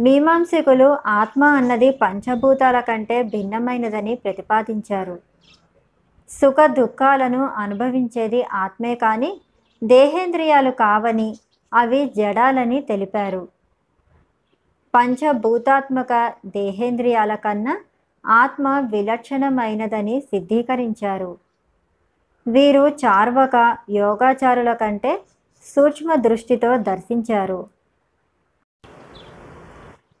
మీమాంసికులు 0.00 0.96
ఆత్మ 1.06 1.44
అన్నది 1.44 1.90
పంచభూతాల 1.90 2.80
కంటే 2.80 3.22
భిన్నమైనదని 3.22 4.14
ప్రతిపాదించారు. 4.14 5.18
సుఖ 6.30 6.66
దుఃఖాలను 6.66 7.46
అనుభవించేది 7.46 8.42
ఆత్మే 8.42 8.94
కానీ 8.94 9.40
దేహేంద్రియాలు 9.84 10.70
కావని 10.70 11.36
అవి 11.74 12.12
జడాలని 12.16 12.80
తెలిపారు. 12.80 13.48
పంచభూతాత్మక 14.94 16.32
దేహేంద్రియాల 16.46 17.34
కన్నా 17.34 17.80
ఆత్మ 18.26 18.88
విలక్షణమైనదని 18.90 20.20
సిద్ధీకరించారు. 20.20 21.38
వీరు 22.46 22.88
చార్వక 22.88 23.76
యోగాచారుల 23.90 24.72
కంటే 24.72 25.12
సూక్ష్మ 25.64 26.14
దృష్టితో 26.14 26.76
దర్శించారు. 26.76 27.66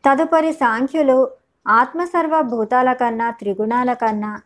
తదుపరి 0.04 0.52
సాంఖ్యులు 0.52 1.30
ఆత్మసర్వభూతాల 1.68 2.92
కన్నా 2.92 3.30
త్రిగుణాల 3.30 3.92
కన్నా 3.92 4.40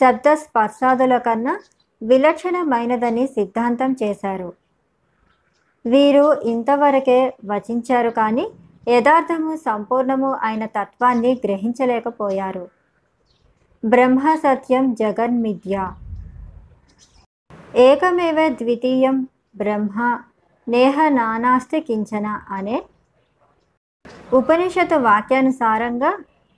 శబ్ద 0.00 0.34
స్పర్శాదుల 0.34 1.18
కన్నా 1.18 1.60
విలక్షణమైనదని 2.02 3.26
సిద్ధాంతం 3.26 3.96
చేశారు. 4.02 4.52
వీరు 5.86 6.40
ఇంతవరకే 6.40 7.34
వచించారు 7.44 8.10
కానీ 8.10 8.50
యథార్థము 8.88 9.56
సంపూర్ణము 9.56 10.36
అయిన 10.42 10.64
తత్వాన్ని 10.64 11.40
గ్రహించలేకపోయారు. 11.46 12.68
బ్రహ్మ 13.84 14.34
సత్యం 14.34 14.94
జగన్మిథ్య. 14.94 15.92
ఏకమేవ 17.76 18.48
ద్వితీయం 18.48 19.28
బ్రహ్మ 19.56 20.20
నేహ 20.68 21.08
నానాస్తి 21.08 21.80
కించన 21.80 22.26
అనే 22.50 22.78
ఉపనిషత్తు 24.32 24.96
వాక్యానుసారంగా 24.96 26.10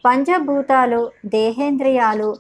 పంచభూతాలు 0.05 1.01
దేహేంద్రియాలు 1.27 2.31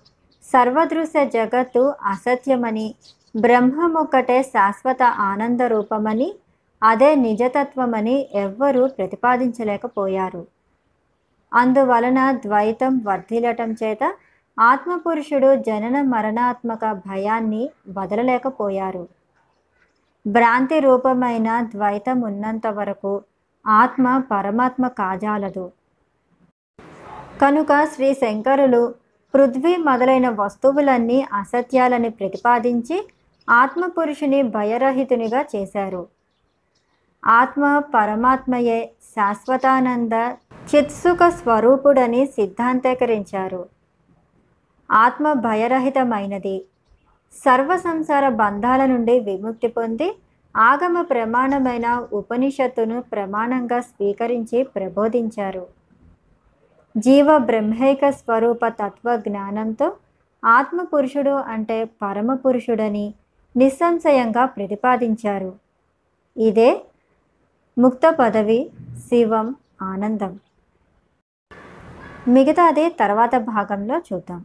సర్వదృశ్య 0.44 1.24
జగత్తు 1.26 1.82
అసత్యమని 2.04 2.94
బ్రహ్మమొక్కటే 3.34 4.42
శాశ్వత 4.42 5.02
ఆనంద 5.02 5.60
రూపమని 5.60 6.28
అదే 6.82 7.10
నిజతత్వమని 7.14 8.16
ఎవ్వరూ 8.34 8.82
ప్రతిపాదించలేకపోయారు. 8.86 10.42
అందువలన 11.52 12.32
ద్వైతం 12.44 12.92
వర్ధిల్లటం 13.06 13.70
చేత 13.82 14.02
ఆత్మపురుషుడు 14.58 15.54
జనన 15.68 15.96
మరణాత్మక 16.02 16.84
భయాన్ని 17.06 17.62
వదలలేకపోయారు. 17.88 19.04
భ్రాంతి 20.26 20.80
రూపమైన 20.80 21.62
ద్వైతం 21.62 22.20
ఉన్నంత 22.20 22.66
వరకు 22.66 23.22
ఆత్మ 23.66 24.22
పరమాత్మ 24.30 24.88
కాజాలదు. 24.88 25.72
కనుక 27.42 27.84
శ్రీ 27.84 28.14
శంకరులు 28.14 28.94
పృథ్వీ 29.34 29.76
మొదలైన 29.76 30.28
వస్తువులన్నీ 30.28 31.22
అసత్యాలని 31.22 32.10
ప్రతిపాదించి 32.10 33.08
ఆత్మపురుషుని 33.50 34.42
భయరహితునిగా 34.42 35.44
చేశారు. 35.56 36.08
ఆత్మ 37.26 37.82
పరమాత్మయే 37.94 38.92
శాశ్వతానంద 39.02 40.12
చిత్సుఖ 40.74 41.18
స్వరూపుడని 41.28 42.26
సిద్ధాంతీకరించారు. 42.26 43.68
ఆత్మ 44.90 45.32
భయరహితమైనది. 45.32 46.64
సర్వ 47.32 47.76
సంసార 47.76 48.28
బంధాల 48.28 48.86
నుండి 48.86 49.20
విముక్తి 49.20 49.68
పొంది 49.68 50.18
ఆగమ 50.56 51.02
ప్రమాణమైన 51.02 52.06
ఉపనిషత్తును 52.12 53.00
ప్రమాణంగా 53.00 53.80
స్వీకరించి 53.80 54.62
ప్రబోధించారు. 54.62 55.66
జీవ 56.96 57.38
బ్రహ్మైక 57.38 58.10
స్వరూప 58.10 58.68
తత్వ 58.68 59.16
జ్ఞానంతో 59.16 59.92
ఆత్మపురుషుడు 60.44 61.30
అంటే 61.30 61.84
పరమపురుషుడని 61.84 63.14
నిస్సంశయంగా 63.56 64.44
ప్రతిపాదించారు. 64.44 65.52
ఇదే 66.36 66.82
ముక్త 67.78 68.16
పదవి 68.20 68.70
శివం 69.08 69.54
ఆనందం. 69.82 70.38
మిగతాది 72.28 72.90
తర్వాత 72.90 73.36
భాగంలో 73.36 73.98
చూద్దాం. 73.98 74.44